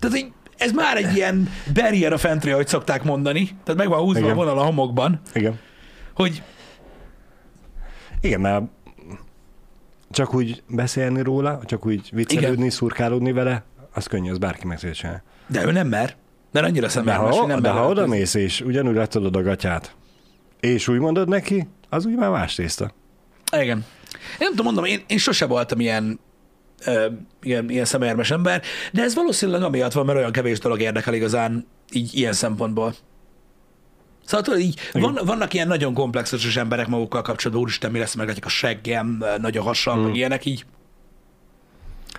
[0.08, 3.48] Tehát így, ez már egy ilyen barrier of entry, ahogy szokták mondani.
[3.64, 4.30] Tehát meg van húzva Igen.
[4.30, 5.58] a vonal a homokban, Igen.
[6.14, 6.42] hogy
[8.20, 8.62] Igen, mert
[10.10, 12.70] csak úgy beszélni róla, csak úgy viccelődni, Igen.
[12.70, 15.22] szurkálódni vele, az könnyű, az bárki meg tudja csinálni.
[15.46, 16.16] de ő nem mer.
[16.52, 19.42] Mert annyira De szemelmes, hogy ha, nem de ha oda mész, és ugyanúgy letudod a
[19.42, 19.96] gatyát,
[20.60, 22.92] és úgy mondod neki, az úgy már más tészta.
[23.56, 23.76] Igen.
[24.16, 26.20] Én nem tudom, mondom, én, én sose voltam ilyen,
[27.42, 31.66] ilyen, ilyen szemérmes ember, de ez valószínűleg amiatt van, mert olyan kevés dolog érdekel igazán
[31.92, 32.94] így ilyen szempontból.
[34.24, 38.44] Szóval tudod, így van, vannak ilyen nagyon komplexusos emberek magukkal kapcsolatban, úristen, mi lesz, meglátjuk
[38.44, 40.02] a seggem, nagy a hasam, mm.
[40.02, 40.64] meg ilyenek így.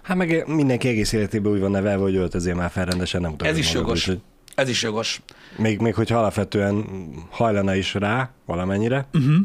[0.04, 3.58] Hát meg mindenki egész életében úgy van nevelve, hogy öltözél már fel rendesen, nem Ez
[3.58, 4.08] is jogos.
[4.08, 4.22] úgyhogy
[4.56, 5.22] Ez is jogos.
[5.58, 6.86] Még, még hogyha alapvetően
[7.30, 9.36] hajlana is rá valamennyire Uh-huh.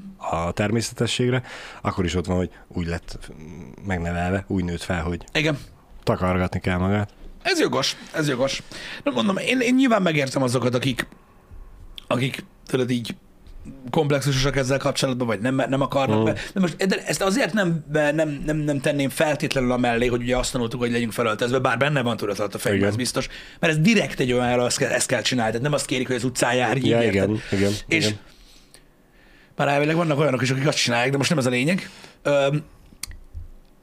[0.46, 1.42] a természetességre,
[1.80, 3.18] akkor is ott van, hogy úgy lett
[3.86, 5.58] megnevelve, úgy nőtt fel, hogy Igen.
[6.02, 7.10] takargatni kell magát.
[7.42, 8.62] Ez jogos, ez jogos.
[9.04, 11.06] Nem mondom, én, én nyilván megértem azokat, akik,
[12.06, 13.14] akik tudod így
[13.90, 16.30] komplexusosak ezzel kapcsolatban, vagy nem, nem akarnak.
[16.30, 16.32] Mm.
[16.54, 20.36] De most de ezt azért nem, nem, nem, nem tenném feltétlenül a mellé, hogy ugye
[20.36, 22.90] azt tanultuk, hogy legyünk felöltözve, bár benne van tudat alatt a fejben, Igen.
[22.90, 23.28] ez biztos.
[23.58, 25.50] Mert ez direkt egy olyan helyre, ezt kell, ezt kell csinálni.
[25.50, 27.12] Tehát nem azt kérik, hogy az utcán járj, Ja, érted?
[27.12, 28.18] igen, igen, És igen.
[29.56, 31.90] már elvileg vannak olyanok is, akik azt csinálják, de most nem ez a lényeg.
[32.22, 32.62] Öm,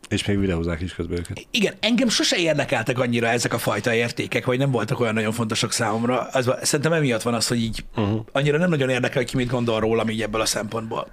[0.09, 1.47] És még videózák is közben őket.
[1.51, 5.71] igen, engem sose érdekeltek annyira ezek a fajta értékek, vagy nem voltak olyan nagyon fontosak
[5.71, 6.19] számomra.
[6.21, 8.25] Az, szerintem emiatt van az, hogy így uh-huh.
[8.31, 11.07] annyira nem nagyon érdekel, hogy ki mit gondol rólam így ebből a szempontból.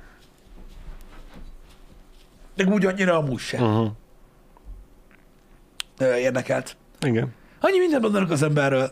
[2.57, 3.91] De úgy annyira amúgy sem Uh-huh.
[6.19, 6.77] érdekelt.
[7.01, 7.33] Igen.
[7.61, 8.91] Annyi mindent mondanak az emberről.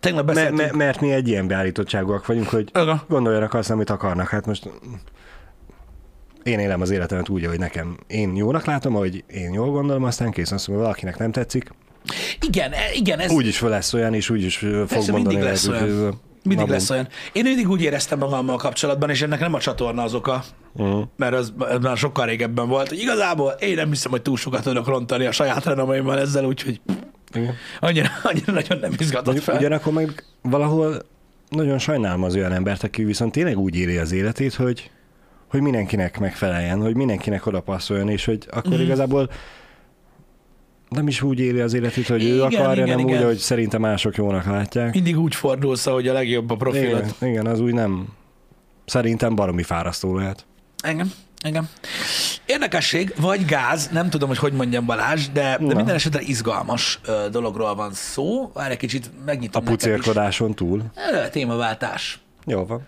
[0.00, 0.58] Tegnap Mert, beszéltünk.
[0.60, 3.04] mert, mert mi egy ilyen beállítottságúak vagyunk, hogy Aga.
[3.08, 4.28] gondoljanak azt, amit akarnak.
[4.28, 4.68] Hát most
[6.44, 10.30] én élem az életemet úgy, hogy nekem én jónak látom, hogy én jól gondolom, aztán
[10.30, 11.70] kész, azt mondom, valakinek nem tetszik.
[12.40, 15.34] Igen, e- igen, ez Úgy is lesz olyan, és úgy is fog Persze, mondani.
[15.34, 15.82] mindig lesz olyan.
[16.04, 17.08] hogy- mindig na, lesz olyan.
[17.32, 20.44] Én mindig úgy éreztem magammal kapcsolatban, és ennek nem a csatorna az oka,
[20.76, 21.04] Uh-huh.
[21.16, 24.62] mert az, az már sokkal régebben volt, hogy igazából én nem hiszem, hogy túl sokat
[24.62, 26.80] tudok rontani a saját renomémmal ezzel, úgyhogy
[27.34, 27.54] Igen.
[27.80, 29.56] annyira, annyira nagyon nem izgatott Mondjuk fel.
[29.56, 31.02] ugyanakkor meg valahol
[31.48, 34.90] nagyon sajnálom az olyan embert, aki viszont tényleg úgy éli az életét, hogy,
[35.54, 38.80] hogy mindenkinek megfeleljen, hogy mindenkinek oda passzoljon, és hogy akkor mm.
[38.80, 39.30] igazából
[40.88, 43.18] nem is úgy éli az életét, hogy ő Igen, akarja, igen, nem igen.
[43.20, 44.94] úgy, hogy szerintem mások jónak látják.
[44.94, 47.14] Mindig úgy fordulsz, hogy a legjobb a profilod.
[47.20, 48.08] Igen, igen, az úgy nem.
[48.84, 50.46] Szerintem baromi fárasztó lehet.
[50.82, 51.12] Engem.
[51.42, 51.68] Engem.
[52.46, 55.74] Érdekesség, vagy gáz, nem tudom, hogy hogy mondjam Balázs, de, de Na.
[55.74, 58.50] minden esetre izgalmas ö, dologról van szó.
[58.54, 59.68] Várj egy kicsit, A megnyitom is.
[59.68, 60.82] pucérkodáson túl.
[61.12, 62.18] Ö, Témaváltás.
[62.46, 62.86] Jó van.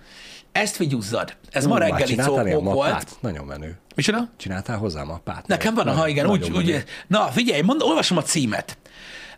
[0.61, 1.37] Ezt figyuzzad.
[1.51, 3.17] Ez Ú, ma reggeli szókok volt.
[3.21, 3.79] Nagyon menő.
[3.95, 4.29] Micsoda?
[4.37, 5.47] Csináltál hozzá mappát?
[5.47, 8.79] Nekem van, ha igen, úgy, nagyon úgy, na figyelj, mond, olvasom a címet.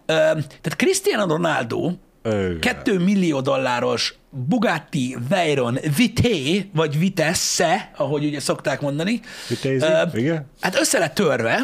[0.07, 8.41] Ö, tehát Cristiano Ronaldo Ö, 2 millió dolláros Bugatti Veyron Vité, vagy Vitesse, ahogy ugye
[8.41, 9.21] szokták mondani.
[9.49, 9.85] Vitézi?
[9.85, 10.47] Ö, Igen?
[10.61, 11.63] Hát össze lett törve,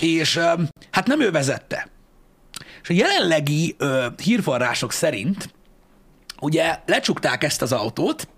[0.00, 0.52] és ö,
[0.90, 1.88] hát nem ő vezette.
[2.82, 5.50] És a jelenlegi ö, hírforrások szerint
[6.40, 8.28] ugye lecsukták ezt az autót,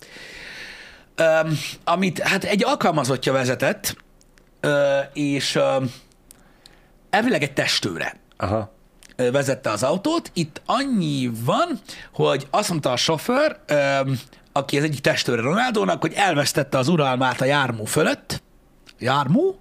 [1.16, 1.38] ö,
[1.84, 3.96] amit hát egy alkalmazottja vezetett,
[4.60, 5.84] ö, és ö,
[7.10, 8.72] elvileg egy testőre Aha.
[9.16, 10.30] vezette az autót.
[10.34, 11.80] Itt annyi van,
[12.12, 13.56] hogy azt mondta a sofőr,
[14.52, 18.42] aki az egyik testőre Ronaldónak, hogy elvesztette az uralmát a jármú fölött,
[18.98, 19.58] jármú,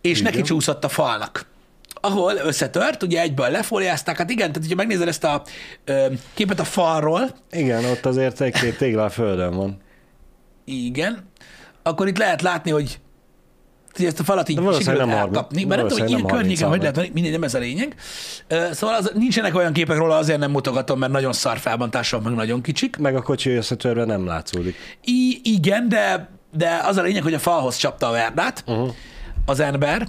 [0.00, 0.32] és Igen.
[0.32, 1.46] neki csúszott a falnak
[2.00, 5.42] ahol összetört, ugye egyből lefóliázták, hát igen, tehát hogyha megnézed ezt a
[5.84, 9.80] ö, képet a falról, Igen, ott azért egy-két tégla a földön van.
[10.68, 11.24] Igen,
[11.82, 13.00] akkor itt lehet látni, hogy
[14.06, 17.12] ezt a falat így sikerült elkapni, mert nem tudom, hogy ilyen környéken hogy 30 lehet,
[17.12, 17.94] mindegy, nem ez a lényeg.
[18.70, 22.62] Szóval az, nincsenek olyan képek róla, azért nem mutogatom, mert nagyon szar felbontások, meg nagyon
[22.62, 22.96] kicsik.
[22.96, 24.76] Meg a kocsi összetörve nem látszódik.
[25.04, 28.94] I, igen, de, de az a lényeg, hogy a falhoz csapta a verdát Uh-huh.
[29.46, 30.08] az ember.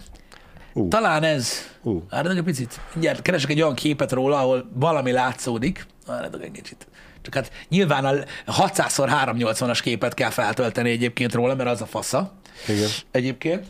[0.73, 0.87] Ú.
[0.87, 1.51] Talán ez.
[1.83, 2.03] Ú.
[2.09, 2.79] Várj egy picit.
[2.93, 5.85] Mindjárt keresek egy olyan képet róla, ahol valami látszódik.
[6.07, 6.87] Várj egy kicsit.
[7.21, 8.05] Csak hát nyilván
[8.45, 12.34] a 600x380-as képet kell feltölteni egyébként róla, mert az a fasza
[12.67, 12.89] Igen.
[13.12, 13.65] egyébként.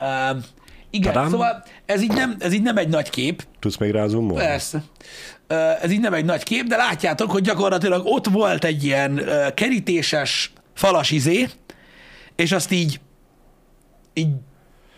[0.00, 0.36] Uh,
[0.94, 1.30] igen, Tadám.
[1.30, 4.44] szóval ez így, nem, ez így nem egy nagy kép, Tudsz még rá zoomolni?
[4.44, 4.82] Persze.
[5.82, 9.20] Ez így nem egy nagy kép, de látjátok, hogy gyakorlatilag ott volt egy ilyen
[9.54, 11.48] kerítéses falas izé,
[12.36, 13.00] és azt így,
[14.12, 14.28] így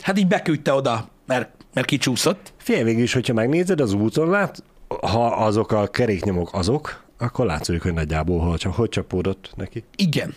[0.01, 2.53] hát így beküldte oda, mert, mert kicsúszott.
[2.57, 7.93] Fél is, hogyha megnézed az úton, lát, ha azok a keréknyomok azok, akkor látszik, hogy
[7.95, 9.85] nagyjából hogy, hogy csapódott neki.
[9.97, 10.35] Igen.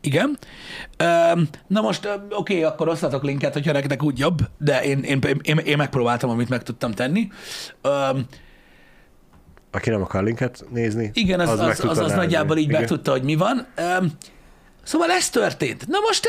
[0.00, 0.38] Igen.
[1.66, 5.76] Na most, oké, akkor osztatok linket, hogyha nektek úgy jobb, de én, én, én, én
[5.76, 7.28] megpróbáltam, amit meg tudtam tenni.
[9.70, 12.80] Aki nem akar linket nézni, Igen, az, az, az, az, az nagyjából így Igen.
[12.80, 13.66] megtudta, hogy mi van.
[14.82, 15.86] Szóval ez történt.
[15.86, 16.28] Na most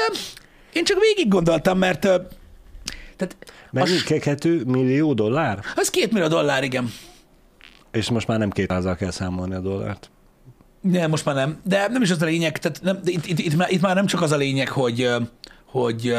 [0.74, 3.36] én csak végig gondoltam, mert tehát
[3.72, 3.98] Mennyi?
[4.06, 5.60] Ke- Kettő millió dollár?
[5.76, 6.92] az két millió dollár, igen.
[7.92, 10.10] És most már nem kétszázzal kell számolni a dollárt.
[10.82, 11.60] Nem, most már nem.
[11.64, 13.96] De nem is az a lényeg, tehát nem, de itt, itt, itt, már, itt már
[13.96, 15.10] nem csak az a lényeg, hogy,
[15.66, 16.14] hogy,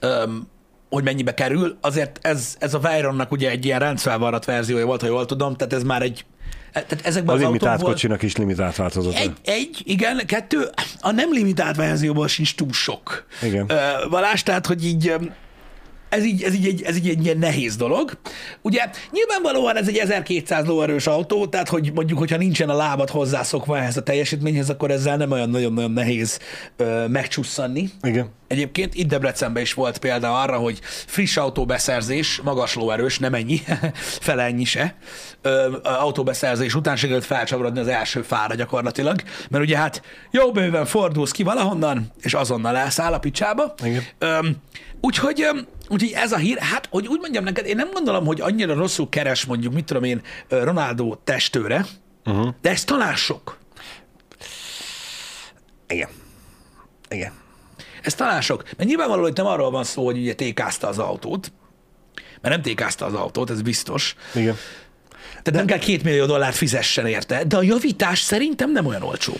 [0.00, 0.48] öm,
[0.90, 5.06] hogy mennyibe kerül, azért ez, ez a Veyronnak ugye egy ilyen rendszervarrat verziója volt, ha
[5.06, 6.24] jól tudom, tehát ez már egy,
[6.72, 9.18] tehát A ezekben az limitált kocsinak is limitált változata.
[9.18, 10.68] Egy, egy, igen, kettő,
[11.00, 13.26] a nem limitált verzióból sincs túl sok.
[13.42, 13.70] Igen.
[13.70, 15.14] Ö, Balázs, tehát, hogy így
[16.08, 18.18] ez így, ez, így ez így egy ilyen nehéz dolog.
[18.62, 23.78] Ugye nyilvánvalóan ez egy 1200 lóerős autó, tehát hogy mondjuk, hogyha nincsen a lábad hozzászokva
[23.78, 26.38] ehhez a teljesítményhez, akkor ezzel nem olyan nagyon-nagyon nehéz
[26.76, 27.88] ö, megcsusszanni.
[28.02, 28.28] Igen.
[28.46, 33.62] Egyébként itt Debrecenben is volt példa arra, hogy friss autóbeszerzés, magas lóerős, nem ennyi,
[34.26, 34.94] fele ennyi se,
[35.42, 41.30] ö, autóbeszerzés után sikerült felcsavarodni az első fára gyakorlatilag, mert ugye hát jó bőven fordulsz
[41.30, 43.74] ki valahonnan, és azonnal elszáll a picsába.
[45.00, 45.46] Úgyhogy,
[45.88, 49.08] úgyhogy ez a hír, hát, hogy úgy mondjam neked, én nem gondolom, hogy annyira rosszul
[49.08, 51.86] keres mondjuk, mit tudom én, Ronaldo testőre,
[52.24, 52.48] uh-huh.
[52.60, 53.58] de ez talán sok.
[55.88, 56.08] Igen.
[57.08, 57.32] Igen.
[58.06, 58.62] Ez talán sok.
[58.76, 61.52] Mert nyilvánvaló, hogy nem arról van szó, hogy ugye tékázta az autót,
[62.14, 64.14] mert nem tékázta az autót, ez biztos.
[64.34, 64.54] Igen.
[65.20, 65.50] Tehát de...
[65.50, 69.32] nem kell két millió dollárt fizessen érte, de a javítás szerintem nem olyan olcsó.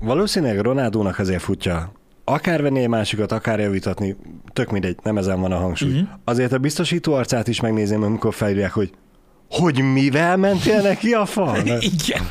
[0.00, 1.92] Valószínűleg Ronaldónak azért futja.
[2.24, 4.16] Akár venni egy másikat, akár javítatni,
[4.52, 5.92] tök mindegy, nem ezen van a hangsúly.
[5.92, 6.08] Uh-huh.
[6.24, 8.90] Azért a biztosító arcát is megnézem, amikor felírják, hogy
[9.50, 11.56] hogy mivel mentél neki a fal?
[11.94, 12.30] Igen.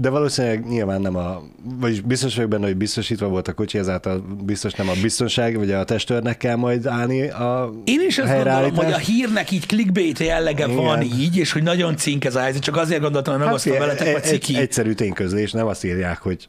[0.00, 4.24] De valószínűleg nyilván nem a, vagyis biztos vagyok benne, hogy biztosítva volt a kocsi, ezáltal
[4.44, 8.74] biztos nem a biztonság, vagy a testőrnek kell majd állni a Én is azt gondolom,
[8.74, 10.76] hogy a hírnek így clickbait jellege Igen.
[10.76, 13.80] van így, és hogy nagyon cink ez a helyzet, csak azért gondoltam, hogy megosztom Hát,
[13.80, 14.54] veletek, hogy ciki.
[14.54, 16.48] egy, egyszerű tényközlés, nem azt írják, hogy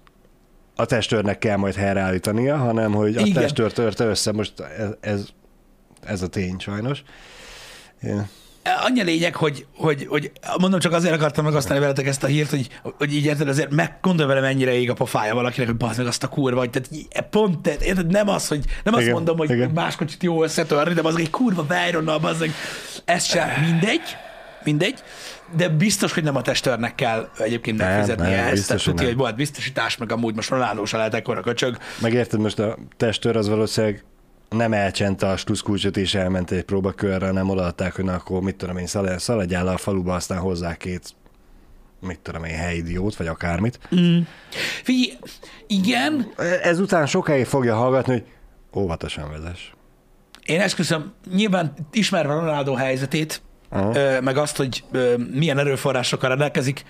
[0.76, 3.34] a testőrnek kell majd helyreállítania, hanem hogy a Igen.
[3.34, 4.32] testőr törte össze.
[4.32, 5.26] Most ez, ez,
[6.02, 7.04] ez a tény sajnos.
[8.02, 8.30] Igen.
[8.86, 12.50] Annyi a lényeg, hogy, hogy, hogy mondom, csak azért akartam megosztani veletek ezt a hírt,
[12.50, 15.98] hogy, hogy így érted, azért meg gondolj vele, mennyire ég a pofája valakinek, hogy bazd
[15.98, 19.04] meg azt a kurva, vagy tehát így- pont, tehát, érted, nem az, hogy nem azt
[19.04, 19.72] Igen, mondom, hogy igen.
[19.74, 22.52] más kocsit jó összetörni, de az egy kurva Veyronnal, bazd meg,
[23.06, 24.02] ez sem mindegy,
[24.64, 25.04] mindegy,
[25.58, 28.94] de biztos, hogy nem a testőrnek kell egyébként Nem, megfizetnie nem, ezt, biztos, tehát hogy
[28.94, 31.78] tudja, hogy volt biztosítás, meg amúgy most Ronaldo se lehet ekkora köcsög.
[32.02, 34.04] Megérted, most a testőr az valószínűleg
[34.50, 38.78] nem elcsente a sluszkulcsot és elment egy próbakörre, hanem odaadták, hogy na akkor mit tudom
[38.78, 41.14] én, szalad- szaladjál a faluba, aztán hozzá két
[42.02, 43.80] mit tudom én, helyidiót, vagy akármit.
[44.84, 45.18] Figyelj,
[45.68, 46.34] igen,
[46.64, 48.24] Ezután sokáig fogja hallgatni, hogy
[48.82, 49.70] óvatosan vezess.
[50.46, 53.96] Én esküszöm, nyilván ismerve Ronaldo helyzetét, Aha.
[53.96, 56.84] ö, meg azt, hogy ö, milyen erőforrásokkal rendelkezik,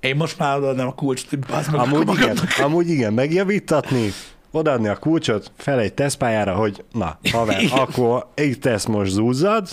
[0.00, 4.12] én most már odaadnám a kulcsot, meg Amúgy igen, amúgy igen, megjavítatni,
[4.50, 9.68] odaadni a kulcsot fel egy tesztpályára, hogy na, haver, akkor egy teszt most zúzzad,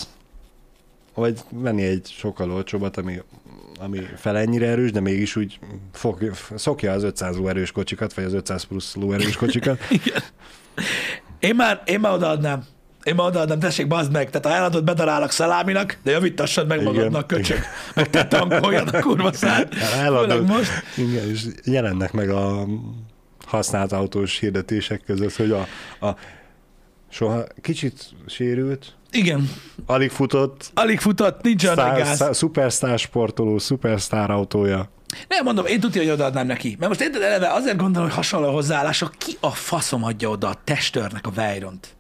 [1.14, 3.22] vagy venni egy sokkal olcsóbbat, ami,
[3.80, 5.60] ami fel ennyire erős, de mégis úgy
[5.94, 9.80] fog, szokja az 500 lóerős kocsikat, vagy az 500 plusz lóerős kocsikat.
[10.06, 10.22] Igen.
[11.40, 12.64] Én már, én már odaadnám.
[13.04, 14.30] Én már odaadnám, tessék, bazd meg.
[14.30, 17.60] Tehát ha eladod, bedarálok szaláminak, de javítassad meg magadnak, köcsög.
[17.96, 19.68] Meg te tankoljad a kurva szár.
[20.00, 20.46] Eladod.
[20.46, 20.72] most.
[20.98, 22.66] Igen, és jelennek meg a
[23.46, 25.68] használt autós hirdetések között, hogy a,
[26.08, 26.16] a
[27.10, 29.50] soha kicsit sérült, Igen.
[29.86, 32.16] alig futott, Alig futott, nincs olyan gáz.
[32.16, 34.90] sztár, szupersztár sportoló, szupersztár autója.
[35.28, 36.76] Nem, mondom, én tudja, hogy odaadnám neki.
[36.80, 40.62] Mert most érted eleve azért gondolom, hogy hasonló hozzáállások, ki a faszom adja oda a
[40.64, 41.96] testőrnek a Veyront?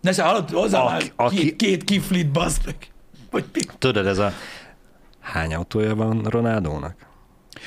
[0.00, 2.76] Ne se hallott hozzá Aki- már aki- két, két kiflit, bazd meg.
[3.30, 3.60] Vagy mi?
[3.78, 4.32] Tudod, ez a...
[5.20, 7.05] Hány autója van Ronaldónak?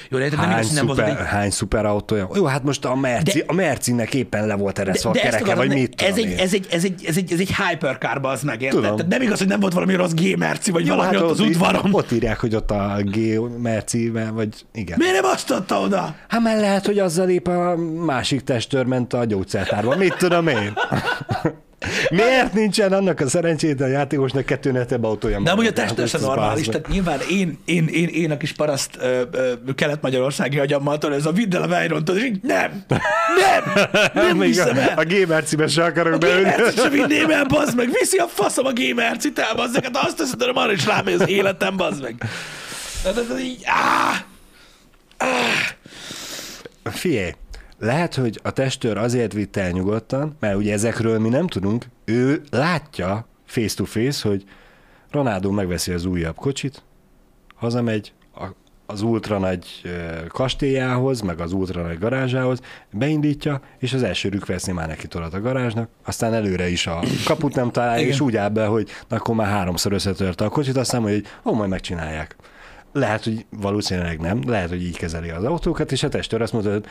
[0.10, 1.15] Jó, de nem Hány, nem volt egy...
[1.25, 2.30] hány szuper autója?
[2.34, 5.58] Jó, hát most a, Merci, De- a Mercinek éppen le volt ereszve a kereke, akarod,
[5.58, 8.45] vagy mit ez tudom egy, ez, egy, ez, egy, ez, egy, ez egy hypercar, bazd
[8.45, 8.82] meg, érted?
[8.82, 11.93] Tehát nem igaz, hogy nem volt valami rossz G-merci, vagy valami ott az udvaron.
[11.93, 14.97] Ott írják, hogy ott a G Merci, vagy igen.
[14.99, 16.15] Miért nem azt adta oda?
[16.28, 17.75] Hát mert lehet, hogy azzal épp a
[18.06, 19.96] másik testőr ment a gyógyszertárba.
[19.96, 20.73] Mit tudom én?
[22.10, 25.40] Miért nincsen annak a szerencsétlen játékosnak kettő netebb autója?
[25.40, 28.54] De amúgy a Hát a ez normális, tehát nyilván én, én, én, én a kis
[28.54, 32.84] paraszt ö, ö, kelet-magyarországi agyammal től, ez a vidd el a Veyrontot, és így nem,
[32.88, 34.98] nem, nem Még a, el.
[34.98, 36.52] a G-Mercibe se akarok A beülni.
[36.75, 40.17] Sem vinném el, bazd meg, viszi a faszom a G-mercit el, bazd meg, hát azt
[40.17, 42.15] teszed, hogy arra is rámegy az életem, bazd meg.
[43.04, 44.17] Tehát így, áh,
[46.84, 47.32] Figyelj,
[47.80, 52.42] lehet, hogy a testőr azért vitt el nyugodtan, mert ugye ezekről mi nem tudunk, ő
[52.50, 54.44] látja face to face, hogy
[55.12, 56.84] Ronaldo megveszi az újabb kocsit,
[57.56, 58.46] hazamegy a,
[58.86, 59.67] az ultra nagy
[60.27, 62.62] kastélyához, meg az ultra nagy garázsához,
[62.92, 67.56] beindítja, és az első rükveszni már neki tolat a garázsnak, aztán előre is a kaput
[67.56, 71.02] nem találja, és úgy áll be, hogy na, akkor már háromszor összetörte a kocsit, aztán
[71.02, 72.36] mondja, hogy ó, majd megcsinálják.
[72.94, 76.71] Lehet, hogy valószínűleg nem, lehet, hogy így kezeli az autókat, és a testőr azt mondta,
[76.71, 76.86] hogy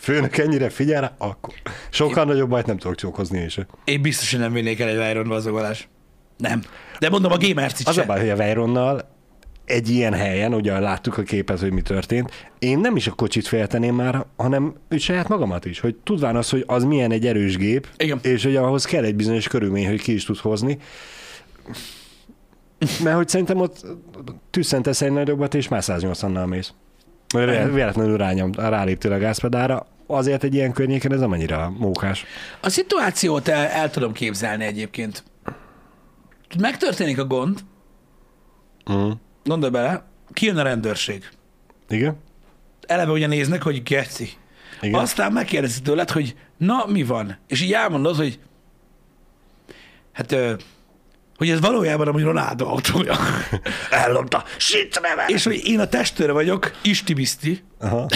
[0.00, 1.54] főnök ennyire figyel rá, akkor
[1.90, 3.66] sokkal nagyobb bajt nem tudok csókozni én se.
[3.84, 5.88] Én biztos, hogy nem vinnék el egy Veyron vazogolás.
[6.36, 6.62] Nem.
[6.98, 8.02] De mondom, a Gamercit Az se.
[8.02, 9.18] a baj, hogy a Veyronnal
[9.64, 13.46] egy ilyen helyen, ugye láttuk a képet, hogy mi történt, én nem is a kocsit
[13.46, 17.56] félteném már, hanem ő saját magamat is, hogy tudván az, hogy az milyen egy erős
[17.56, 18.18] gép, Igen.
[18.22, 20.78] és hogy ahhoz kell egy bizonyos körülmény, hogy ki is tud hozni.
[23.02, 23.86] Mert hogy szerintem ott
[24.50, 26.72] tüsszentesz egy nagyobbat, és már 180-nal mész.
[27.32, 32.24] Véletlenül rányom, ráléptél a gázpedára, azért egy ilyen környéken ez nem annyira mókás.
[32.60, 35.24] A szituációt el, el tudom képzelni egyébként.
[36.58, 37.58] Megtörténik a gond,
[38.92, 39.10] Mm.
[39.44, 41.28] gondolj bele, kijön a rendőrség.
[41.88, 42.16] Igen?
[42.86, 44.28] Eleve ugye néznek, hogy geci.
[44.80, 45.00] Igen?
[45.00, 47.36] Aztán megkérdezi tőled, hogy na, mi van?
[47.46, 48.38] És így elmondod, hogy
[50.12, 50.36] hát,
[51.40, 53.16] hogy ez valójában a Ronaldo autója.
[54.04, 54.44] Ellopta.
[54.56, 55.24] Shit, neve!
[55.26, 57.62] És hogy én a testőre vagyok, Isti Biszti.
[57.78, 58.06] Aha.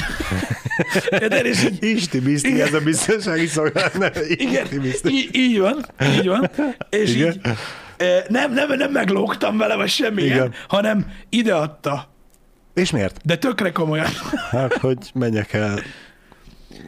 [1.10, 1.46] Érted?
[1.46, 2.66] És így, Isti bizti, Igen.
[2.66, 4.66] ez a biztonsági szolgálat igen,
[5.06, 6.50] így, így van, így van.
[6.90, 7.32] És Igen.
[7.32, 10.54] így, nem, nem, nem meglógtam vele, vagy semmi Igen.
[10.68, 12.08] hanem ideadta.
[12.74, 13.20] És miért?
[13.24, 14.10] De tökre komolyan.
[14.50, 15.80] Hát, hogy menjek el.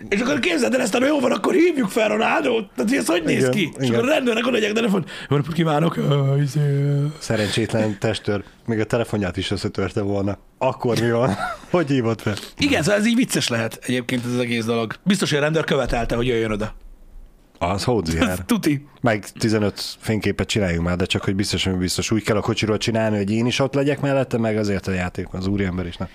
[0.09, 2.71] És akkor képzeld el ezt, hogy jó van, akkor hívjuk fel Ronaldot.
[2.75, 3.73] Tehát hogy ez hogy néz Igen, ki?
[3.79, 3.99] És igen.
[3.99, 5.05] akkor a rendőrnek odaadják telefon.
[5.29, 5.99] Jó napot kívánok.
[6.43, 6.61] Izé,
[7.19, 10.39] Szerencsétlen testőr, még a telefonját is összetörte volna.
[10.59, 11.37] Akkor mi van?
[11.71, 12.35] Hogy hívott fel?
[12.59, 14.95] Igen, szóval ez így vicces lehet egyébként ez az egész dolog.
[15.03, 16.75] Biztos, hogy a rendőr követelte, hogy jöjjön oda.
[17.59, 18.39] Az hódziher.
[18.47, 18.87] Tuti.
[19.01, 22.11] Meg 15 fényképet csináljunk már, de csak hogy biztos, hogy biztos.
[22.11, 25.27] Úgy kell a kocsiról csinálni, hogy én is ott legyek mellette, meg azért a játék,
[25.31, 25.97] az úriember is.
[25.97, 26.09] Nem.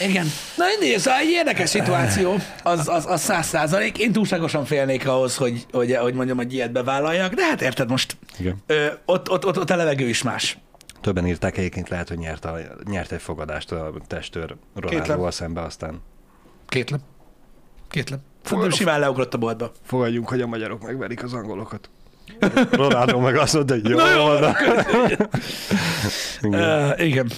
[0.00, 0.26] Igen.
[0.56, 3.98] Na mindig, szóval egy érdekes szituáció, az, az, az száz százalék.
[3.98, 8.16] Én túlságosan félnék ahhoz, hogy, hogy, hogy mondjam, hogy ilyet bevállaljak, de hát érted most,
[8.38, 8.56] Igen.
[8.66, 10.58] ö, ott, ott, ott, ott a levegő is más.
[11.00, 16.00] Többen írták egyébként, lehet, hogy nyert, a, nyert egy fogadást a testőr Ronaldóval szembe, aztán
[16.68, 17.00] Kétlem.
[17.88, 18.20] Kétlem.
[18.42, 19.72] Szerintem simán leugrott a boltba.
[19.86, 21.90] fogadjunk, hogy a magyarok megverik az angolokat.
[22.70, 24.54] Ronaldo meg azt mondta, hogy jó, Na jó, van.
[26.42, 26.90] Igen.
[26.90, 27.30] Uh, igen.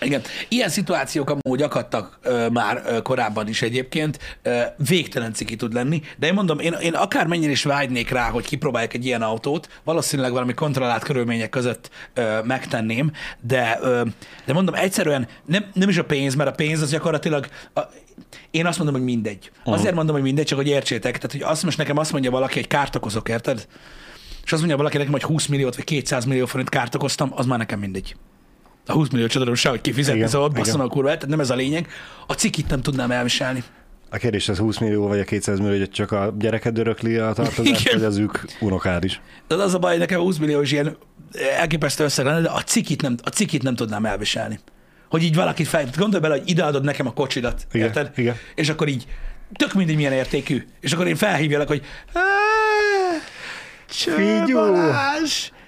[0.00, 0.22] Igen.
[0.48, 4.18] Ilyen szituációk amúgy akadtak uh, már uh, korábban is egyébként.
[4.44, 8.44] Uh, végtelen ciki tud lenni, de én mondom, én, én akármennyire is vágynék rá, hogy
[8.44, 14.08] kipróbáljak egy ilyen autót, valószínűleg valami kontrollált körülmények között uh, megtenném, de, uh,
[14.44, 17.80] de mondom, egyszerűen nem, nem is a pénz, mert a pénz az gyakorlatilag a,
[18.50, 19.50] én azt mondom, hogy mindegy.
[19.64, 21.14] Azért mondom, hogy mindegy, csak hogy értsétek.
[21.14, 23.66] Tehát, hogy azt most nekem azt mondja valaki, hogy kárt okozok, érted?
[24.44, 27.46] És azt mondja valaki nekem, hogy 20 milliót vagy 200 millió forint kárt okoztam, az
[27.46, 28.16] már nekem mindegy.
[28.86, 31.54] A 20 millió csodáról sehogy kifizetni, Igen, szóval basszom a kurva, tehát nem ez a
[31.54, 31.88] lényeg.
[32.26, 33.62] A cikit nem tudnám elviselni.
[34.10, 37.32] A kérdés az 20 millió vagy a 200 millió, hogy csak a gyereked örökli a
[37.32, 37.98] tartozást, Igen.
[37.98, 39.20] vagy az ők unokád is.
[39.46, 40.96] De az a baj, nekem 20 millió is ilyen
[41.58, 44.58] elképesztő összeg lenne, de a cikit nem, a cikit nem tudnám elviselni.
[45.10, 48.10] Hogy így valaki fel, gondolj bele, hogy ideadod nekem a kocsidat, Igen, érted?
[48.16, 48.34] igen.
[48.54, 49.06] És akkor így,
[49.52, 51.82] tök mindegy milyen értékű, és akkor én felhívjalak, hogy
[52.12, 52.20] "Á,
[53.90, 54.58] Cső Figyú!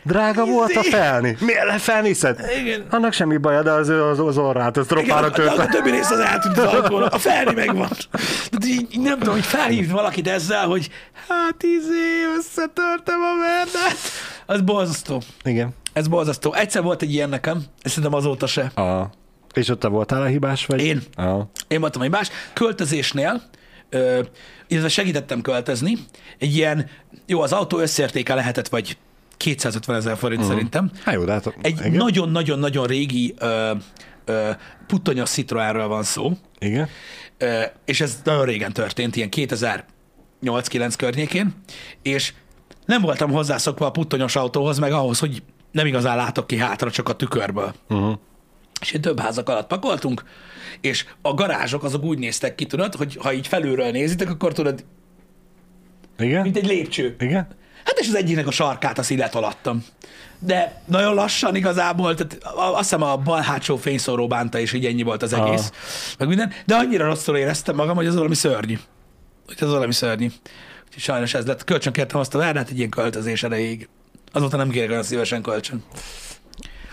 [0.03, 0.88] Drága volt a Izé.
[0.91, 1.36] felni.
[1.41, 2.41] Miért lefelniszed?
[2.61, 2.86] Igen.
[2.91, 5.66] Annak semmi baja, de az, az, az orrát, az Igen, tropára a, a, a törte.
[5.66, 7.88] többi rész az eltűnt az alkohol, a felni megvan.
[8.51, 10.88] Tehát így, nem tudom, hogy felhívni valakit ezzel, hogy
[11.28, 13.97] hát izé, összetörtem a verdát.
[14.47, 15.22] Az borzasztó.
[15.45, 15.74] Igen.
[15.93, 16.55] Ez borzasztó.
[16.55, 18.62] Egyszer volt egy ilyen nekem, és szerintem azóta se.
[18.62, 19.11] A...
[19.55, 20.80] És ott te voltál a hibás, vagy?
[20.80, 21.03] Én.
[21.16, 21.40] A...
[21.68, 22.30] Én voltam egy más.
[22.53, 23.42] Költözésnél,
[23.88, 24.22] ö,
[24.68, 25.98] illetve segítettem költözni.
[26.38, 26.88] Egy ilyen,
[27.26, 28.96] jó, az autó összértéke lehetett, vagy
[29.36, 30.55] 250 ezer forint uh-huh.
[30.55, 30.90] szerintem.
[31.05, 31.55] Hát jó, de hát...
[31.62, 31.92] Egy igen.
[31.92, 33.72] nagyon-nagyon-nagyon régi ö,
[34.24, 34.51] ö,
[34.86, 36.88] puttonyos Citroenről van szó, Igen.
[37.38, 39.28] ö, és ez nagyon régen történt, ilyen
[40.42, 41.55] 2008-9 környékén,
[42.03, 42.32] és
[42.86, 45.42] nem voltam hozzászokva a puttonyos autóhoz, meg ahhoz, hogy
[45.72, 47.74] nem igazán látok ki hátra, csak a tükörből.
[47.88, 48.18] Uh-huh.
[48.80, 50.24] És egy több házak alatt pakoltunk,
[50.80, 54.84] és a garázsok azok úgy néztek ki, tudod, hogy ha így felülről nézitek, akkor tudod,
[56.18, 56.42] Igen?
[56.42, 57.16] mint egy lépcső.
[57.18, 57.48] Igen?
[57.84, 59.84] Hát és az egyiknek a sarkát azt így letolattam.
[60.38, 65.02] De nagyon lassan igazából, tehát azt hiszem a bal hátsó fényszóró bánta, és így ennyi
[65.02, 65.70] volt az egész.
[66.18, 66.52] Meg minden.
[66.66, 68.78] De annyira rosszul éreztem magam, hogy az valami szörnyű.
[69.46, 70.26] Hogy az valami szörnyű.
[70.86, 71.64] Úgyhogy sajnos ez lett.
[71.64, 73.88] Kölcsön kértem azt a verdát egy ilyen költözés erejéig.
[74.32, 75.82] Azóta nem kérek olyan szívesen kölcsön.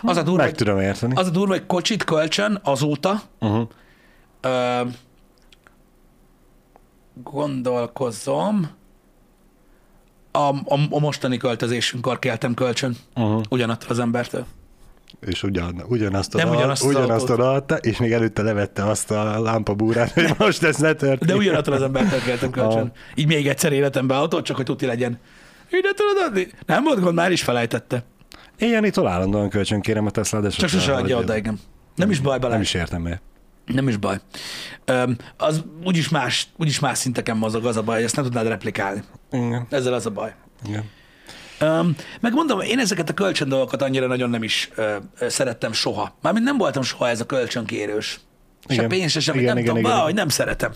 [0.02, 1.14] Az a durva, Meg hogy, tudom érteni.
[1.14, 3.68] az a durva, hogy kocsit kölcsön azóta Uh-huh.
[4.40, 4.80] Ö,
[7.22, 8.68] gondolkozom.
[10.30, 13.42] A, a, a mostani költözésünkkor kértem kölcsön Uh-huh.
[13.48, 14.44] ugyanattól az embertől.
[15.20, 19.40] és ugyan, ugyanazt Nem oda, ugyanazt az ugyanazt odaadta, és még előtte levette azt a
[19.40, 21.18] lámpabúrát, hogy most ez ne történjen.
[21.26, 22.80] De ugyanattól az embertől kértem kölcsön.
[22.82, 22.88] Ah.
[23.14, 25.18] Így még egyszer életembe autót, csak hogy tuti legyen.
[25.70, 26.48] Ide tudod adni?
[26.66, 28.04] Nem volt gond, már is felejtette.
[28.58, 31.60] Én Janitól állandóan kölcsön kérem a Tesla, de Csak sose adja oda, igen.
[31.94, 32.52] Nem is baj bele.
[32.52, 33.20] Nem is értem meg.
[33.66, 34.16] Nem is baj.
[34.84, 38.46] Öm, az úgyis más, úgyis más szinteken mozog az a baj, hogy ezt nem tudnád
[38.46, 39.02] replikálni.
[39.30, 39.66] Igen.
[39.70, 40.34] Ezzel az a baj.
[40.68, 40.84] Igen.
[41.60, 45.72] Um, meg mondom, én ezeket a kölcsön dolgokat annyira nagyon nem is ö, ö, szerettem
[45.72, 46.16] soha.
[46.22, 48.20] Mármint nem voltam soha ez a kölcsönkérős.
[48.68, 48.88] Se Igen.
[48.88, 49.90] pénz, se semmit, nem igen, tudom, igen.
[49.90, 50.72] valahogy nem szeretem.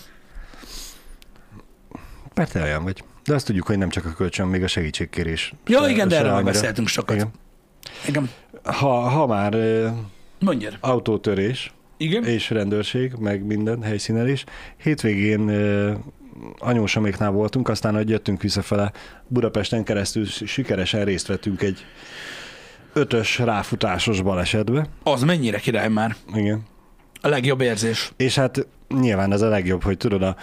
[2.35, 3.05] Mert te olyan vagy.
[3.25, 5.55] De azt tudjuk, hogy nem csak a kölcsön, még a segítségkérés.
[5.67, 7.17] Jó, se- igen, de erről már beszéltünk sokat.
[7.17, 7.31] Igen.
[8.09, 8.31] Igen.
[8.65, 9.55] Ha, ha már
[10.39, 10.77] Mondjad.
[10.81, 12.25] autótörés Igen?
[12.25, 14.45] és rendőrség, meg minden helyszínelés,
[14.77, 15.93] hétvégén ö,
[16.59, 18.93] anyósoméknál voltunk, aztán, hogy jöttünk visszafele
[19.29, 21.85] Budapesten keresztül sikeresen részt vettünk egy
[22.93, 24.87] ötös ráfutásos balesetbe.
[25.03, 26.17] Az mennyire király már.
[26.35, 26.63] Igen.
[27.21, 28.13] A legjobb érzés.
[28.17, 30.37] És hát nyilván ez a legjobb, hogy tudod, a,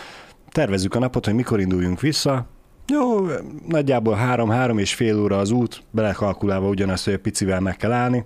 [0.50, 2.48] tervezzük a napot, hogy mikor induljunk vissza.
[2.90, 3.28] Jó,
[3.68, 8.26] nagyjából három-három és fél óra az út, belekalkulálva ugyanazt, hogy egy picivel meg kell állni.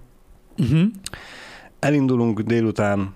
[0.57, 0.81] Uh-huh.
[1.79, 3.13] Elindulunk délután,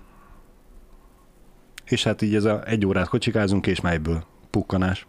[1.84, 5.06] és hát így ez a egy órát kocsikázunk, és már egyből pukkanás.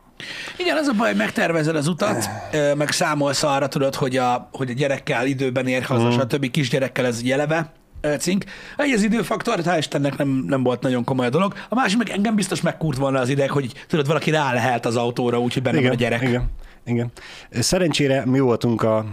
[0.57, 2.29] Igen, az a baj, hogy megtervezed az utat,
[2.77, 6.19] meg számolsz arra, tudod, hogy a, hogy a gyerekkel időben ér haza, mm.
[6.19, 6.51] stb.
[6.51, 7.71] kisgyerekkel ez egy eleve
[8.17, 8.43] cink.
[8.77, 11.53] Egy az időfaktor, hál' Istennek nem, nem volt nagyon komoly a dolog.
[11.69, 14.95] A másik meg engem biztos megkúrt volna az ideg, hogy tudod, valaki rá lehelt az
[14.95, 16.21] autóra, úgyhogy benne van a gyerek.
[16.21, 16.49] Igen,
[16.85, 17.11] igen.
[17.51, 19.05] Szerencsére mi voltunk a,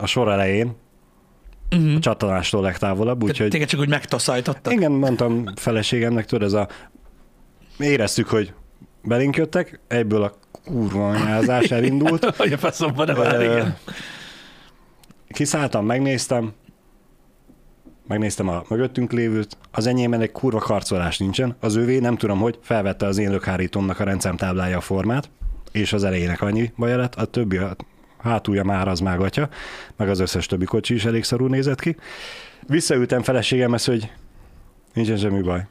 [0.00, 0.76] a sor elején,
[1.76, 1.94] Uh-huh.
[1.96, 4.72] a csatanástól legtávolabb, úgyhogy Téged csak úgy megtaszajtottak.
[4.72, 6.68] Igen, mondtam feleségemnek, tudod, ez a...
[7.78, 8.52] Éreztük, hogy
[9.02, 10.32] belénk jöttek, egyből a
[10.64, 12.36] kurva anyázás elindult.
[12.36, 13.08] Hogy a faszomban
[13.40, 13.76] igen.
[15.28, 16.52] Kiszálltam, megnéztem,
[18.10, 22.58] megnéztem a mögöttünk lévőt, az enyémben egy kurva karcolás nincsen, az övé nem tudom, hogy
[22.62, 25.30] felvette az én lökhárítómnak a rendszámtáblája a formát,
[25.72, 27.76] és az elejének annyi baja lett, a többi a
[28.18, 29.48] hátulja már az mágatja,
[29.96, 31.96] meg az összes többi kocsi is elég szarul nézett ki.
[32.66, 34.12] Visszaültem feleségemhez, hogy
[34.94, 35.66] nincsen semmi baj.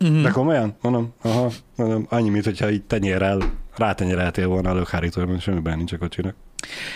[0.00, 0.22] Uh-huh.
[0.22, 0.76] De komolyan?
[0.80, 3.38] Mondom, aha, mondom, annyi, mint hogyha így tenyérrel
[3.76, 6.34] rátenyereltél volna a lökhárítóra, mondom, semmi baj nincs a kocsinak.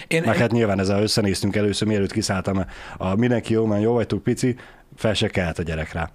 [0.08, 2.64] Én, Meg hát nyilván ezzel összenéztünk először, mielőtt kiszálltam,
[2.96, 4.56] a mindenki jó, már jó vagytok, pici,
[4.96, 6.10] fel se kelt a gyerek rá.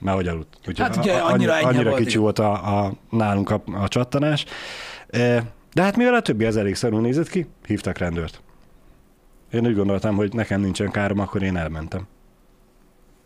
[0.00, 0.56] Mert hogy aludt.
[0.58, 2.22] Úgyhogy Hát ugye annyira enyhe annyira volt, kicsi igen.
[2.22, 4.44] volt a, a, nálunk a, a csattanás.
[5.08, 5.42] E,
[5.72, 8.40] De hát mivel a többi az elég szarul nézett ki, hívtak rendőrt.
[9.52, 12.06] Én úgy gondoltam, hogy nekem nincsen károm, akkor én elmentem.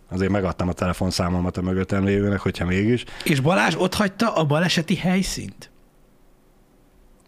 [0.08, 3.04] Azért megadtam a telefonszámomat a mögöttem lévőnek, hogyha mégis.
[3.24, 5.70] és Balázs ott hagyta a baleseti helyszínt.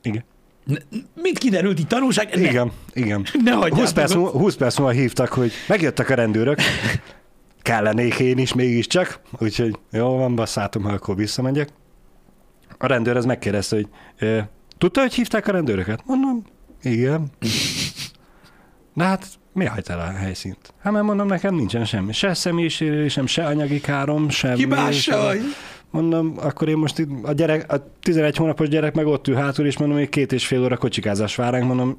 [0.02, 0.24] Igen.
[1.14, 3.26] Mint kiderült, így tanulság, ne, Igen, igen.
[3.44, 6.58] ne hagyjátok 20 perc, múlva, 20 perc múlva hívtak, hogy megjöttek a rendőrök,
[7.62, 11.68] kellenék én is mégiscsak, úgyhogy jó van, basszátom, ha akkor visszamegyek.
[12.78, 13.88] A rendőr ez megkérdezte, hogy
[14.28, 14.48] e,
[14.78, 16.02] tudta, hogy hívták a rendőröket?
[16.06, 16.44] Mondom,
[16.82, 17.30] igen.
[18.94, 20.74] De hát mi hagyt el a helyszínt?
[20.82, 22.12] Hát mert mondom, nekem nincsen semmi.
[22.12, 24.56] Se személyisérésem, se anyagi károm, semmi.
[24.56, 25.20] Hibás sem.
[25.20, 25.40] vagy.
[25.92, 29.66] Mondom, akkor én most itt a gyerek, a 11 hónapos gyerek meg ott ül hátul,
[29.66, 31.98] és mondom, hogy két és fél óra kocsikázás vár ránk, mondom,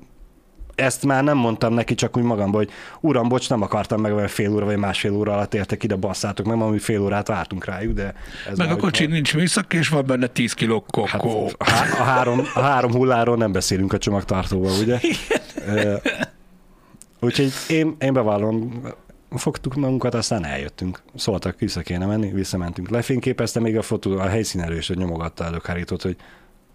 [0.76, 2.70] ezt már nem mondtam neki, csak úgy magamban, hogy
[3.02, 6.46] uram, bocs, nem akartam meg, olyan fél óra vagy másfél óra alatt értek ide, basszátok
[6.46, 8.14] meg, hogy fél órát vártunk rájuk, de
[8.50, 11.50] ez Meg a kocsi nincs műszak, és van benne 10 kiló Hát, kokó.
[11.58, 15.00] a, há- a, három, a három hulláról nem beszélünk a csomagtartóval, ugye?
[15.68, 15.96] Ö,
[17.20, 18.82] Úgyhogy én, én bevallom,
[19.38, 21.02] fogtuk magunkat, aztán eljöttünk.
[21.16, 22.90] Szóltak, vissza kéne menni, visszamentünk.
[22.90, 26.16] Lefényképezte még a fotó, a helyszínelő is, hogy nyomogatta a lökhárítót, hogy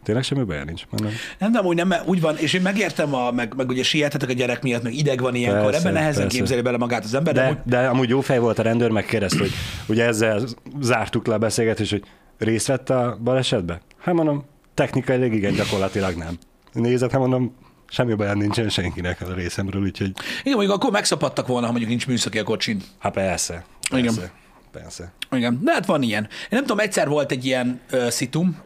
[0.02, 0.82] tényleg semmi baj nincs.
[0.90, 4.28] Mondom, Nem, de amúgy nem, úgy van, és én megértem, a, meg, meg ugye sietetek
[4.28, 6.38] a gyerek miatt, meg ideg van ilyenkor, Persze, ebben nehezen persze.
[6.38, 8.90] képzeli bele magát az ember, de, de, amúgy, de amúgy jó fej volt a rendőr,
[8.90, 9.52] megkérdezte, hogy
[9.88, 10.42] ugye ezzel
[10.80, 12.02] zártuk le a beszélgetést, hogy
[12.38, 13.80] részt vett a balesetbe?
[13.98, 14.44] Hát mondom,
[14.74, 16.38] technikailag igen, gyakorlatilag nem.
[16.72, 17.54] Nézett, hát mondom,
[17.90, 20.12] semmi baj nincsen senkinek a részemről, úgyhogy
[20.42, 22.82] igen, mondjuk akkor megszapadtak volna, ha mondjuk nincs műszaki a kocsin.
[22.98, 23.64] hát persze.
[23.90, 24.14] Igen.
[24.14, 24.32] Persze.
[24.72, 25.12] Persze.
[25.30, 26.22] Igen, de hát van ilyen.
[26.22, 28.58] Én nem tudom, egyszer volt egy ilyen ö, szitum,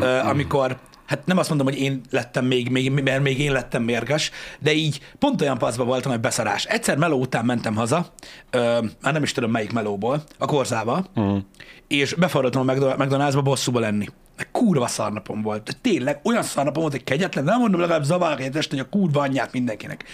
[0.00, 0.78] ö, amikor,
[1.08, 4.72] hát nem azt mondom, hogy én lettem még, még, mert még én lettem mérges, de
[4.72, 6.64] így pont olyan paszba voltam, hogy beszarás.
[6.64, 8.12] Egyszer meló után mentem haza,
[8.50, 11.38] ö, már nem is tudom melyik melóból, a korzába, uh-huh.
[11.86, 14.06] és befordultam a McDo- McDonald'sba bosszúba lenni.
[14.52, 15.62] Kurva szarnapom volt.
[15.62, 18.98] De tényleg olyan szarnapom volt, hogy kegyetlen, nem mondom legalább zavar egy este, hogy a
[18.98, 20.04] kurva anyját mindenkinek.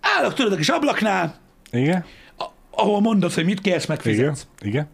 [0.00, 1.34] Állok tudod a kis ablaknál,
[1.70, 2.04] Igen?
[2.70, 3.96] ahol mondod, hogy mit kérsz, Igen?
[3.96, 4.46] megfizetsz.
[4.60, 4.88] Igen?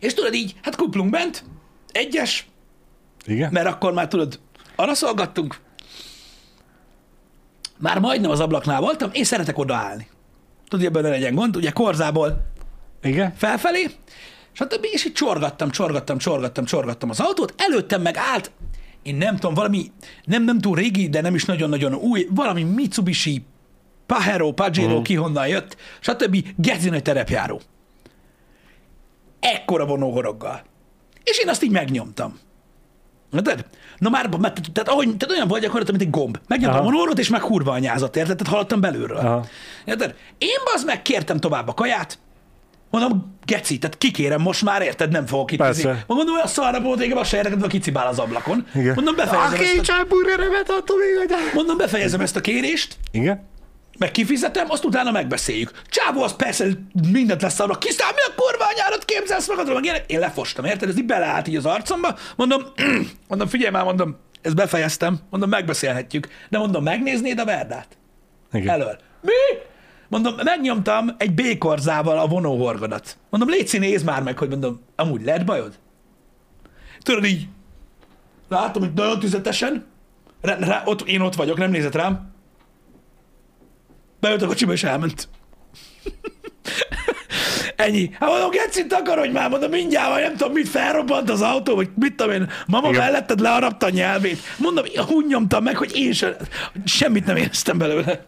[0.00, 1.44] És tudod így, hát kuplunk bent,
[1.92, 2.46] egyes,
[3.26, 3.52] Igen?
[3.52, 4.40] mert akkor már tudod,
[4.78, 5.56] arra szolgattunk.
[7.78, 10.06] Már majdnem az ablaknál voltam, én szeretek odaállni.
[10.68, 12.52] tudod, ebben ne legyen gond, ugye korzából
[13.02, 13.34] Igen?
[13.36, 13.90] felfelé,
[14.52, 14.86] stb.
[14.90, 18.50] És így csorgattam, csorgattam, csorgattam, csorgattam az autót, előttem meg állt,
[19.02, 19.92] én nem tudom, valami,
[20.24, 23.44] nem, nem túl régi, de nem is nagyon-nagyon új, valami Mitsubishi,
[24.06, 25.02] Pajero, Pajero, uh-huh.
[25.02, 26.44] ki honnan jött, stb.
[26.56, 27.60] Gezi nagy terepjáró.
[29.40, 30.62] Ekkora vonóhoroggal.
[31.24, 32.38] És én azt így megnyomtam.
[33.32, 33.64] Érted?
[33.98, 36.38] Na már, mert, tehát, ahogy, tehát olyan vagy gyakorlatilag, mint egy gomb.
[36.46, 36.90] Megnyomtam a Aha.
[36.90, 38.36] vonóhorot, és meg kurva anyázott, érted?
[38.36, 39.16] Tehát hallottam belülről.
[39.16, 39.44] Aha.
[39.84, 40.14] Érted?
[40.38, 42.18] Én az meg kértem tovább a kaját,
[42.90, 45.58] Mondom, geci, tehát kikérem most már, érted, nem fogok itt.
[45.58, 46.04] Persze.
[46.06, 48.66] Mondom, olyan szarra volt, engem azt se érdekel, hogy kicibál az ablakon.
[48.74, 48.94] Igen.
[48.94, 51.50] Mondom, befejezem, ezt a, csáburgeremet adtam még, hogy...
[51.54, 53.46] mondom, befejezem ezt a kérést, Igen?
[53.98, 55.70] Meg kifizetem, azt utána megbeszéljük.
[55.88, 56.66] Csávó, az persze
[57.12, 60.10] mindent lesz arra, kiszáll, mi a kurva anyárat képzelsz magadról, meg ilyenek.
[60.10, 60.88] Én lefostam, érted?
[60.88, 62.16] Ez így beleállt így az arcomba.
[62.36, 62.62] Mondom,
[63.28, 66.28] mondom, figyelj már, mondom, ezt befejeztem, mondom, megbeszélhetjük.
[66.48, 67.98] De mondom, megnéznéd a verdát?
[68.52, 68.68] Igen.
[68.68, 68.98] Elől.
[69.20, 69.58] Mi?
[70.08, 73.16] Mondom, megnyomtam egy békorzával a vonóhorgodat.
[73.30, 75.78] Mondom, légy nézd már meg, hogy mondom, amúgy lehet bajod?
[77.02, 77.48] Tudod így,
[78.48, 79.86] látom, hogy nagyon tüzetesen,
[80.40, 82.36] rá, rá, ott, én ott vagyok, nem nézett rám.
[84.20, 85.28] Beült a kocsiba és elment.
[87.76, 88.10] Ennyi.
[88.20, 91.88] Hát mondom, Geci, takarodj már, mondom, mindjárt, vagy nem tudom, mit felrobbant az autó, vagy
[91.94, 93.00] mit tudom én, mama Igen.
[93.00, 94.38] melletted learapta a nyelvét.
[94.56, 96.34] Mondom, úgy nyomtam meg, hogy én sem,
[96.84, 98.26] semmit nem éreztem belőle.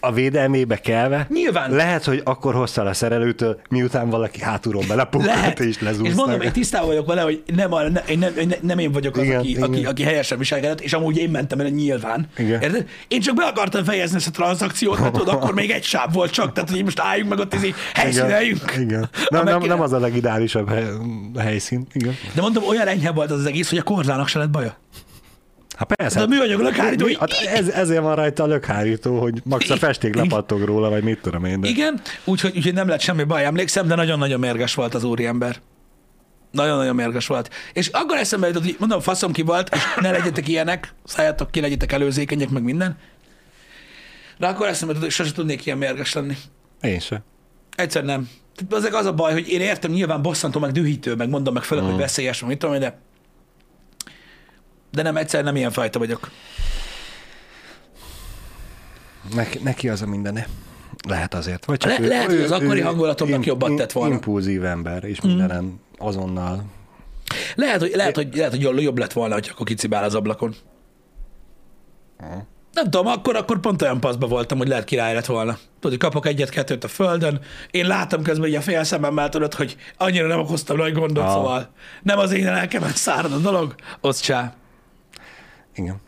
[0.00, 1.26] A védelmébe kelve.
[1.30, 1.70] Nyilván.
[1.70, 6.10] Lehet, hogy akkor hoztál a szerelőtől, miután valaki hátulról belepukkant és lezúzták.
[6.10, 8.92] És mondom, én tisztában vagyok vele, hogy nem, a, ne, én nem, ne, nem én
[8.92, 9.62] vagyok az, Igen, aki, igen.
[9.62, 12.28] aki, aki helyesen viselkedett, és amúgy én mentem el nyilván.
[12.36, 12.62] Igen.
[12.62, 12.86] Érted?
[13.08, 16.30] Én csak be akartam fejezni ezt a tranzakciót, mert tudod, akkor még egy sáv volt
[16.30, 18.74] csak, tehát hogy most álljunk meg ott, izé, helyszíneljünk.
[18.78, 19.08] Igen.
[19.12, 20.86] Ha Nem, nem, nem az a legideálisabb hely,
[21.38, 21.86] helyszín.
[21.92, 22.16] Igen.
[22.34, 24.76] De mondom, olyan enyhe volt az, az egész, hogy a korzának se lett baja.
[25.78, 26.18] Hát persze.
[26.18, 29.76] De a műanyag lökhárító, Mi- hát ez, ezért van rajta a lökhárító, hogy max a
[29.76, 31.60] festék lepattog róla, vagy mit tudom én.
[31.60, 31.68] De...
[31.68, 35.56] Igen, úgyhogy, úgyhogy nem lett semmi baj, emlékszem, de nagyon-nagyon mérges volt az úriember.
[36.50, 37.50] Nagyon-nagyon mérges volt.
[37.72, 41.60] És akkor eszembe jutott, hogy mondom, faszom ki volt, és ne legyetek ilyenek, szálljatok ki,
[41.60, 42.96] legyetek előzékenyek, meg minden.
[44.38, 46.36] De akkor eszembe jutott, hogy sose tudnék ilyen mérges lenni.
[46.80, 47.22] Én se.
[47.76, 48.28] Egyszer nem.
[48.70, 51.84] Azért az a baj, hogy én értem, nyilván bosszantó, meg dühítő, meg mondom meg főleg,
[51.84, 52.98] hogy veszélyes, meg mit tudom én, de
[54.98, 56.30] de nem, egyszer nem ilyen fajta vagyok.
[59.34, 60.46] Neki, neki az a mindene.
[61.08, 61.64] Lehet azért.
[61.64, 64.14] Vagy Le- lehet, hogy az akkori hangulatomnak jobbat tett volna.
[64.14, 66.64] Impulzív ember, és mindenen azonnal.
[67.54, 70.54] Lehet, hogy, lehet, hogy, lehet, hogy jobb- lett volna, hogy akkor kicibál az ablakon.
[72.72, 75.52] Nem tudom, akkor, akkor pont olyan paszba voltam, hogy lehet király lett volna.
[75.52, 77.40] Tudod, hogy kapok egyet-kettőt a földön,
[77.70, 81.32] én látom közben így a fél szememmel, tudod, hogy annyira nem okoztam nagy gondot, Ah.
[81.32, 81.68] szóval
[82.02, 84.54] nem az én lelkemet szárad a dolog, az csá.
[85.78, 86.00] Igen.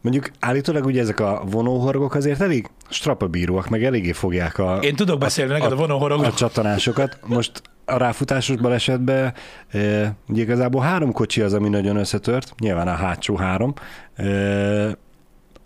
[0.00, 5.18] Mondjuk állítólag ugye ezek a vonóhorgok azért elég strapabíróak, meg eléggé fogják a, Én tudok
[5.18, 6.30] beszélni neked a vonóhorogról.
[6.30, 7.18] a csatanásokat.
[7.26, 9.34] Most a ráfutásos balesetben
[9.68, 13.74] e, ugye igazából három kocsi az, ami nagyon összetört, nyilván a hátsó három.
[14.14, 14.24] E,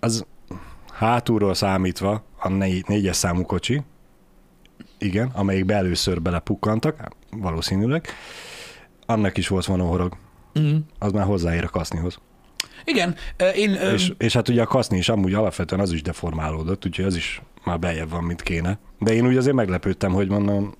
[0.00, 0.26] az
[0.92, 3.82] hátulról számítva a négy, négyes számú kocsi,
[4.98, 8.06] igen, amelyikbe először belepukkantak, valószínűleg,
[9.06, 10.16] annak is volt vonóhorog.
[10.58, 10.76] Mm.
[10.98, 12.18] Az már hozzáér a kasznihoz.
[12.88, 13.14] Igen,
[13.54, 13.74] én...
[13.74, 17.42] És, és hát ugye a kaszni is amúgy alapvetően az is deformálódott, úgyhogy az is
[17.64, 18.78] már beljebb van, mint kéne.
[18.98, 20.74] De én úgy azért meglepődtem, hogy mondom,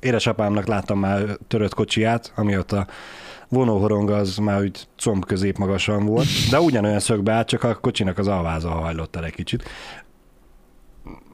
[0.00, 2.86] édesapámnak láttam már törött kocsiját, ami ott a
[3.48, 8.18] vonóhorong az már úgy comb közép magasan volt, de ugyanolyan szögbe állt, csak a kocsinak
[8.18, 9.64] az alváza hajlott el egy kicsit.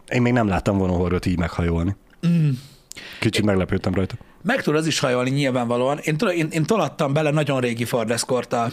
[0.08, 1.96] Én még nem láttam vonóhorgot így meghajolni.
[2.26, 2.50] Mm.
[3.20, 4.14] Kicsit meglepődtem rajta.
[4.42, 5.98] Meg tud az is hajolni nyilvánvalóan.
[5.98, 8.70] Én, én, én tolattam bele nagyon régi Ford Escort a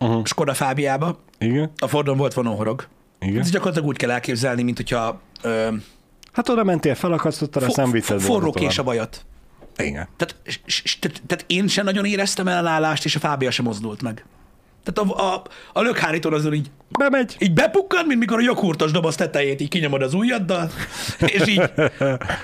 [0.00, 0.24] Uh-huh.
[0.24, 1.18] Skoda Fábiába.
[1.38, 2.86] Igen, A Fordon volt vonóhorog.
[3.20, 3.40] igen.
[3.40, 5.68] Ez gyakorlatilag úgy kell elképzelni, mint hogyha ö,
[6.32, 9.24] Hát oda mentél, felakasztottad, azt nem vitted forró kés a bajat.
[9.76, 10.08] Igen.
[10.16, 10.36] Tehát,
[11.26, 14.24] tehát én sem nagyon éreztem ellenállást, és a Fábia sem mozdult meg.
[14.92, 17.36] Tehát a, a, a lökhárítón azon így, Bemegy.
[17.38, 20.70] így bepukkan, mint mikor a joghurtos doboz tetejét így kinyomod az ujjaddal,
[21.26, 21.62] és így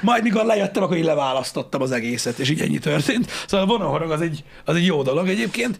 [0.01, 3.31] majd mikor lejöttem, akkor így leválasztottam az egészet, és így ennyi történt.
[3.47, 5.79] Szóval a vonóhorog az egy, az egy jó dolog egyébként,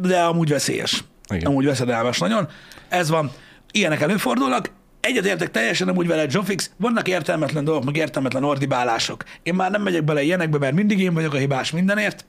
[0.00, 1.04] de amúgy veszélyes.
[1.28, 1.46] Igen.
[1.46, 2.48] Amúgy veszedelmes nagyon.
[2.88, 3.30] Ez van.
[3.72, 4.70] Ilyenek előfordulnak.
[5.00, 9.24] Egyetértek teljesen amúgy vele, Zsofix, vannak értelmetlen dolgok, meg értelmetlen ordibálások.
[9.42, 12.24] Én már nem megyek bele ilyenekbe, mert mindig én vagyok a hibás mindenért,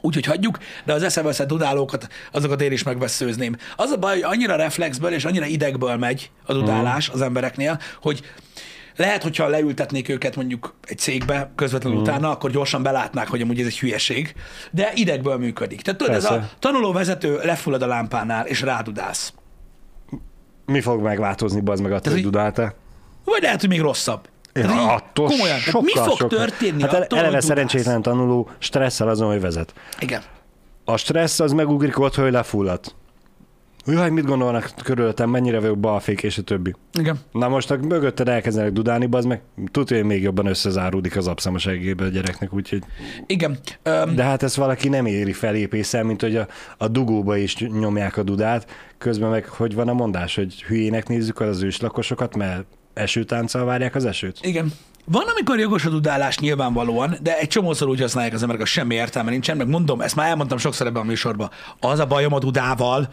[0.00, 3.56] úgyhogy hagyjuk, de az eszeveszett dudálókat, azokat én is megveszőzném.
[3.76, 8.20] Az a baj, hogy annyira reflexből és annyira idegből megy a dudálás az embereknél, hogy
[8.96, 12.08] lehet, hogyha leültetnék őket mondjuk egy cégbe közvetlenül Mhm.
[12.08, 14.34] utána, akkor gyorsan belátnák, hogy amúgy ez egy hülyeség,
[14.70, 15.82] de idegből működik.
[15.82, 16.50] Tehát tudod, ez a Persze.
[16.58, 19.32] tanuló vezető lefullad a lámpánál, és rádudálsz.
[20.66, 22.74] Mi fog megváltozni, bazd meg attól, Tehát, hogy dudáltál?
[23.24, 24.28] Vagy lehet, hogy még rosszabb.
[24.54, 26.38] Ja, Tehát attól komolyan, tehát mi sokkal, fog sokkal.
[26.38, 29.74] történni Hát attól, eleve szerencsétlen tanuló stresszel azon, hogy vezet.
[30.00, 30.22] Igen.
[30.84, 32.94] A stressz az megugrik ott, hogy lefulladt.
[33.86, 36.74] Jaj, mit gondolnak körülöttem, mennyire vagyok balfék, és a többi.
[36.98, 37.18] Igen.
[37.32, 39.40] Na most, ha mögötted elkezdenek dudálni, az meg
[39.70, 42.82] tudja, hogy még jobban összezáródik az abszem a segélybe a gyereknek, úgyhogy...
[43.26, 43.58] Igen.
[43.82, 46.46] Öm, De hát ezt valaki nem éri felépészel, mint hogy a,
[46.78, 51.40] a dugóba is nyomják a dudát, közben meg hogy van a mondás, hogy hülyének nézzük
[51.40, 52.64] az őslakosokat, mert
[52.94, 54.38] esőtánccal várják az esőt?
[54.42, 54.72] Igen.
[55.04, 58.94] Van, amikor jogos a dudálás nyilvánvalóan, de egy csomószor úgy használják az emberek, hogy semmi
[58.94, 61.50] értelme nincsen, meg mondom, ezt már elmondtam sokszor ebben a műsorban.
[61.80, 63.08] Az a bajom a dudával,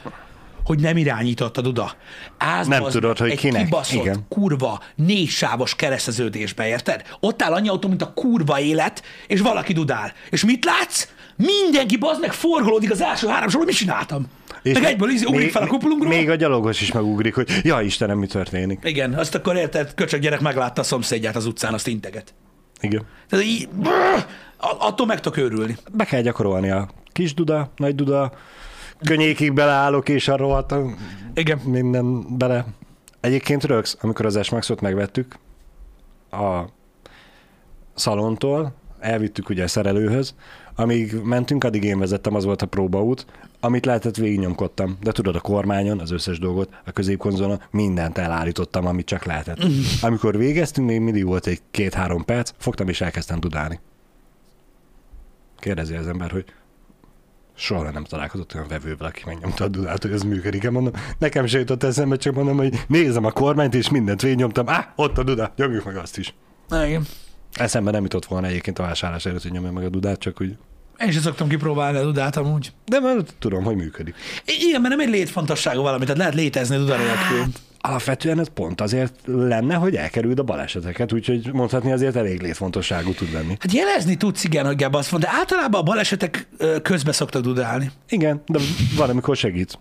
[0.65, 1.91] hogy nem irányított a duda.
[2.37, 3.63] Áz Nem az tudod, hogy egy kinek.
[3.63, 4.25] kibaszott, Igen.
[4.29, 7.03] kurva, négysávos kereszteződésbe, érted?
[7.19, 10.13] Ott áll annyi autó, mint a kurva élet, és valaki dudál.
[10.29, 11.07] És mit látsz?
[11.35, 14.27] Mindenki bazd meg forgolódik az első három sorban, mit csináltam?
[14.63, 16.09] És meg egyből ízi, ugrik még- fel a kupolunkról.
[16.13, 18.79] Még a gyalogos is megugrik, hogy ja Istenem, mi történik.
[18.83, 22.33] Igen, azt akkor érted, köcsög gyerek meglátta a szomszédját az utcán, azt integet.
[22.81, 23.05] Igen.
[23.29, 24.25] Tehát így, brrr,
[24.57, 25.77] attól meg tudok őrülni.
[25.91, 28.31] Be kell gyakorolni a kis duda, nagy duda,
[29.03, 30.75] könnyékig beleállok, és arról hát
[31.33, 31.57] Igen.
[31.57, 32.65] minden bele.
[33.19, 35.35] Egyébként rögsz, amikor az S-Maxot megvettük
[36.31, 36.61] a
[37.95, 40.35] szalontól, elvittük ugye a szerelőhöz,
[40.79, 43.25] amíg mentünk, addig én vezettem, az volt a próbaút,
[43.59, 44.97] amit lehetett végignyomkodtam.
[45.01, 49.57] De tudod, a kormányon, az összes dolgot, a középkonzolon, mindent elállítottam, amit csak lehetett.
[50.01, 53.79] Amikor végeztünk, még mindig volt egy két-három perc, fogtam és elkezdtem dudálni.
[55.59, 56.45] Kérdezi az ember, hogy
[57.55, 60.69] soha nem találkozott olyan vevővel, aki megnyomta a dudát, hogy ez működik.
[60.69, 64.69] Mondom, nekem se jutott eszembe, csak mondom, hogy nézem a kormányt, és mindent végignyomtam.
[64.69, 66.33] Á, ott a duda, nyomjuk meg azt is.
[66.71, 67.05] Igen.
[67.53, 70.57] Eszembe nem jutott volna egyébként a vásárlás előtt, hogy nyomja meg a dudát, csak úgy.
[71.01, 72.71] Én sem szoktam kipróbálni a dudát amúgy.
[72.85, 74.15] De már tudom, hogy működik.
[74.45, 77.53] I- Igen, mert nem egy létfontosságú valami, tehát lehet létezni duda nélkül.
[77.81, 83.31] Alapvetően ez pont azért lenne, hogy elkerüld a baleseteket, úgyhogy mondhatni azért elég létfontosságú tud
[83.33, 83.55] lenni.
[83.59, 86.47] Hát jelezni tudsz, igen, hogy gebasz van, de általában a balesetek
[86.83, 87.91] közbe szoktak dudálni.
[88.09, 88.59] Igen, de
[88.95, 89.79] van, amikor segít.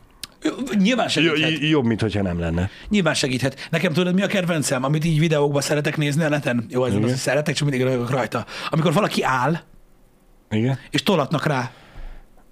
[0.79, 1.51] Nyilván segíthet.
[1.51, 2.71] j- jobb, mint hogyha nem lenne.
[2.89, 3.69] Nyilván segíthet.
[3.71, 6.67] Nekem tudod, mi a kedvencem, amit így videókban szeretek nézni a neten?
[6.69, 8.47] Jó, ez az, szeretek, csak mindig rajta.
[8.71, 9.59] Amikor valaki áll,
[10.51, 10.79] Igen?
[10.91, 11.71] és tolatnak rá,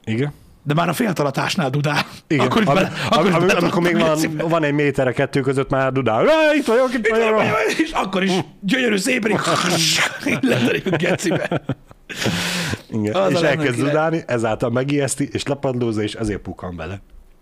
[0.05, 0.33] Igen?
[0.63, 2.07] de már a féltalatásnál dudál.
[2.27, 2.47] Igen.
[2.47, 5.71] Akkor Ami- bele, akkor ami- bele amikor még van, van egy méter a kettő között,
[5.71, 6.29] már dudál.
[6.29, 7.43] "Á, Itt vagyok, itt vagyok.
[7.79, 9.31] És akkor is gyönyörű szépen
[10.41, 11.63] letelik gecibe.
[12.91, 13.15] Igen.
[13.15, 17.01] Az és elkezd dudálni, ezáltal megijeszti, és lepadlózza, és ezért pukkan bele.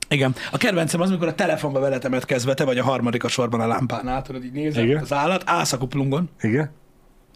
[0.09, 0.35] Igen.
[0.53, 3.67] A kedvencem az, amikor a telefonba veletemet kezdve, te vagy a harmadik a sorban a
[3.67, 5.03] lámpánál, tudod, így nézel Igen.
[5.03, 6.71] az állat, állsz a kuplungon, Igen?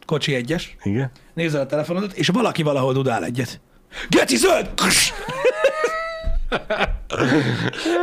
[0.09, 1.11] Kocsi egyes, Igen?
[1.34, 3.61] nézel a telefonodat, és valaki valahol dudál egyet.
[4.09, 4.70] Geci zöld!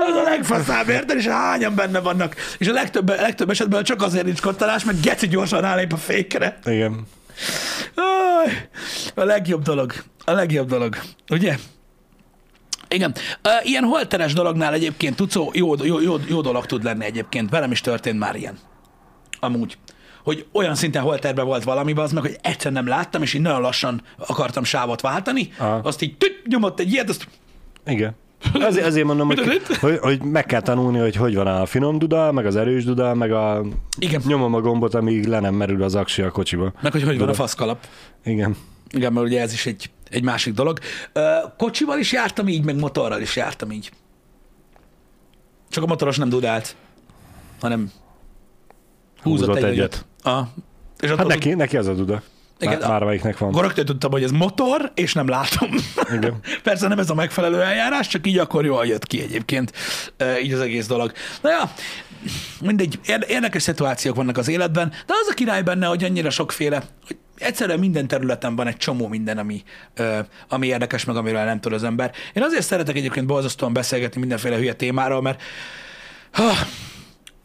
[0.08, 1.18] Az a legfaszább, érted?
[1.18, 2.36] És hányan benne vannak.
[2.58, 6.60] És a legtöbb, legtöbb esetben csak azért nincs kottalás, mert geci gyorsan rálép a fékre.
[6.66, 7.08] Igen.
[9.16, 9.94] A legjobb dolog.
[10.26, 10.96] A legjobb dolog.
[11.30, 11.58] Ugye?
[12.88, 13.16] Igen.
[13.64, 17.50] Ilyen holteres dolognál egyébként tudsz, jó, jó, jó, jó dolog tud lenni egyébként.
[17.50, 18.58] Velem is történt már ilyen.
[19.40, 19.78] Amúgy.
[20.26, 23.62] Hogy olyan szinten holterbe volt valami, az meg, hogy egyszer nem láttam, és így nagyon
[23.62, 25.50] lassan akartam sávot váltani.
[25.58, 25.80] Aha.
[25.84, 27.28] Azt így tüt, nyomott egy ilyet, azt
[27.86, 28.16] Igen.
[28.54, 32.32] Azért, azért mondom, hogy, hogy, hogy, meg kell tanulni, hogy hogy van a finom duda,
[32.32, 33.66] meg az erős duda, meg a
[34.00, 34.22] Igen.
[34.26, 36.74] nyomom a gombot, amíg le nem merül az aksi a kocsiba.
[36.82, 37.34] meg hogy hogy van a Duda.
[37.34, 37.88] faszkalap.
[38.24, 38.56] Igen.
[38.90, 40.80] Igen, mert ugye ez is egy, egy másik dolog.
[41.58, 43.92] Kocsival is jártam így, meg motorral is jártam így.
[45.70, 46.76] Csak a motoros nem dudált,
[47.62, 47.92] hanem
[49.22, 49.94] húzott, Húzott egy egyet.
[49.94, 50.06] egyet.
[50.26, 50.48] Ah.
[51.00, 52.22] És Hát neki, neki az a duda.
[52.60, 53.62] Igen, Már, már melyiknek van.
[53.62, 55.70] Rögtön tudtam, hogy ez motor, és nem látom.
[56.14, 56.40] Igen.
[56.64, 59.72] Persze nem ez a megfelelő eljárás, csak így akkor jól jött ki egyébként
[60.18, 61.12] ö, így az egész dolog.
[61.42, 61.72] Na ja,
[62.62, 66.84] mindegy, ér- érdekes szituációk vannak az életben, de az a király benne, hogy annyira sokféle,
[67.08, 69.64] hogy egyszerűen minden területen van egy csomó minden, ami,
[69.96, 70.20] ö,
[70.50, 72.12] ami érdekes, meg amiről nem tud az ember.
[72.34, 75.42] Én azért szeretek egyébként borzasztóan beszélgetni mindenféle hülye témáról, mert
[76.32, 76.52] ha,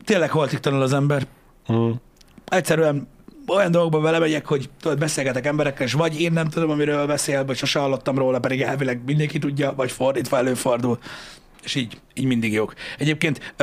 [0.05, 1.27] tényleg holtig tanul az ember.
[1.73, 1.91] Mm.
[2.51, 3.09] Egyszerűen
[3.47, 7.57] olyan dolgokba belemegyek, hogy tudod, beszélgetek emberekkel, és vagy én nem tudom, amiről beszél, vagy
[7.57, 10.99] sose hallottam róla, pedig elvileg mindenki tudja, vagy fordítva előfordul.
[11.65, 12.75] És így, így mindig jók.
[12.99, 13.55] Egyébként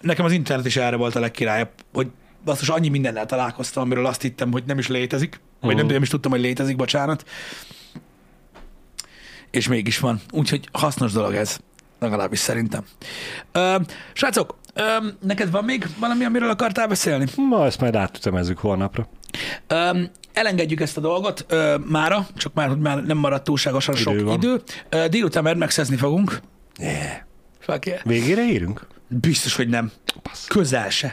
[0.00, 2.06] nekem az internet is erre volt a legkirályabb, hogy
[2.44, 5.92] basszus annyi mindennel találkoztam, amiről azt hittem, hogy nem is létezik, vagy nem, Mhm.
[5.94, 7.24] nem is tudtam, hogy létezik, bocsánat.
[9.50, 10.20] És mégis van.
[10.32, 11.58] Úgyhogy hasznos dolog ez.
[12.00, 12.84] Legalábbis szerintem.
[13.52, 13.76] Ö,
[14.12, 14.82] srácok, ö,
[15.22, 17.24] neked van még valami, amiről akartál beszélni?
[17.36, 19.08] Ma ezt majd átütemezzük holnapra.
[19.66, 24.20] Öm, elengedjük ezt a dolgot ö, mára, csak már, már nem maradt túlságosan Idő sok
[24.24, 24.34] van.
[24.34, 24.62] idő.
[24.88, 26.40] Ö, délután Mad Max-ezni fogunk.
[26.78, 27.16] Yeah.
[27.60, 28.00] Fuck yeah.
[28.04, 28.86] Végére írunk?
[29.08, 29.90] Biztos, hogy nem.
[30.48, 31.06] Közel se.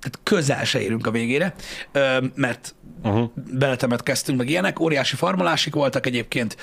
[0.00, 1.54] Tehát közel se érünk a végére,
[1.92, 3.30] ö, mert Uh-huh.
[3.52, 4.80] beletemetkeztünk, meg ilyenek.
[4.80, 6.56] Óriási farmolásik voltak egyébként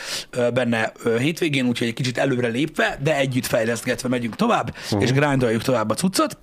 [0.54, 5.02] benne hétvégén, úgyhogy egy kicsit előre lépve, de együtt fejlesztgetve megyünk tovább, uh-huh.
[5.02, 6.38] és grindoljuk tovább a cuccot.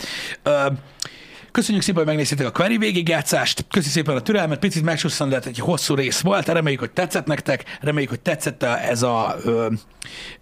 [1.53, 3.65] Köszönjük szépen, hogy megnéztétek a Query végigjátszást.
[3.71, 6.49] Köszönjük szépen a türelmet, picit megsusszant, egy hosszú rész volt.
[6.49, 9.37] Reméljük, hogy tetszett nektek, reméljük, hogy tetszett ez a,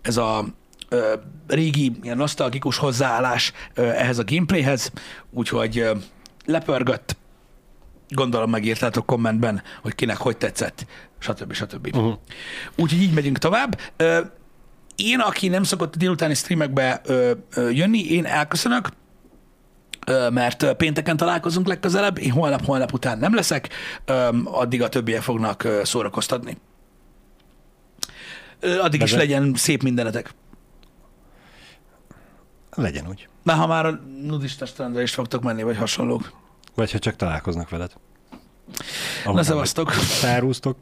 [0.03, 0.45] ez a
[1.47, 4.93] régi, ilyen nosztalgikus hozzáállás ehhez a gameplayhez.
[5.31, 5.85] Úgyhogy
[6.45, 7.17] lepörgött,
[8.09, 10.87] gondolom megírtátok kommentben, hogy kinek hogy tetszett,
[11.19, 11.53] stb.
[11.53, 11.97] stb.
[11.97, 12.15] Uh-huh.
[12.77, 13.79] Úgyhogy így megyünk tovább.
[14.97, 17.01] Én, aki nem szokott a délutáni streamekbe
[17.71, 18.89] jönni, én elköszönök,
[20.31, 23.69] mert pénteken találkozunk legközelebb, én holnap-holnap után nem leszek,
[24.45, 26.57] addig a többiek fognak szórakoztatni.
[28.81, 30.35] Addig is legyen szép mindenetek.
[32.71, 33.29] Legyen úgy.
[33.43, 36.33] Már ha már a nudista strandra is fogtok menni, vagy hasonlók.
[36.79, 37.93] Vagy ha csak találkoznak veled.
[39.25, 39.91] Na, szevasztok!
[39.91, 40.77] Felrúztok.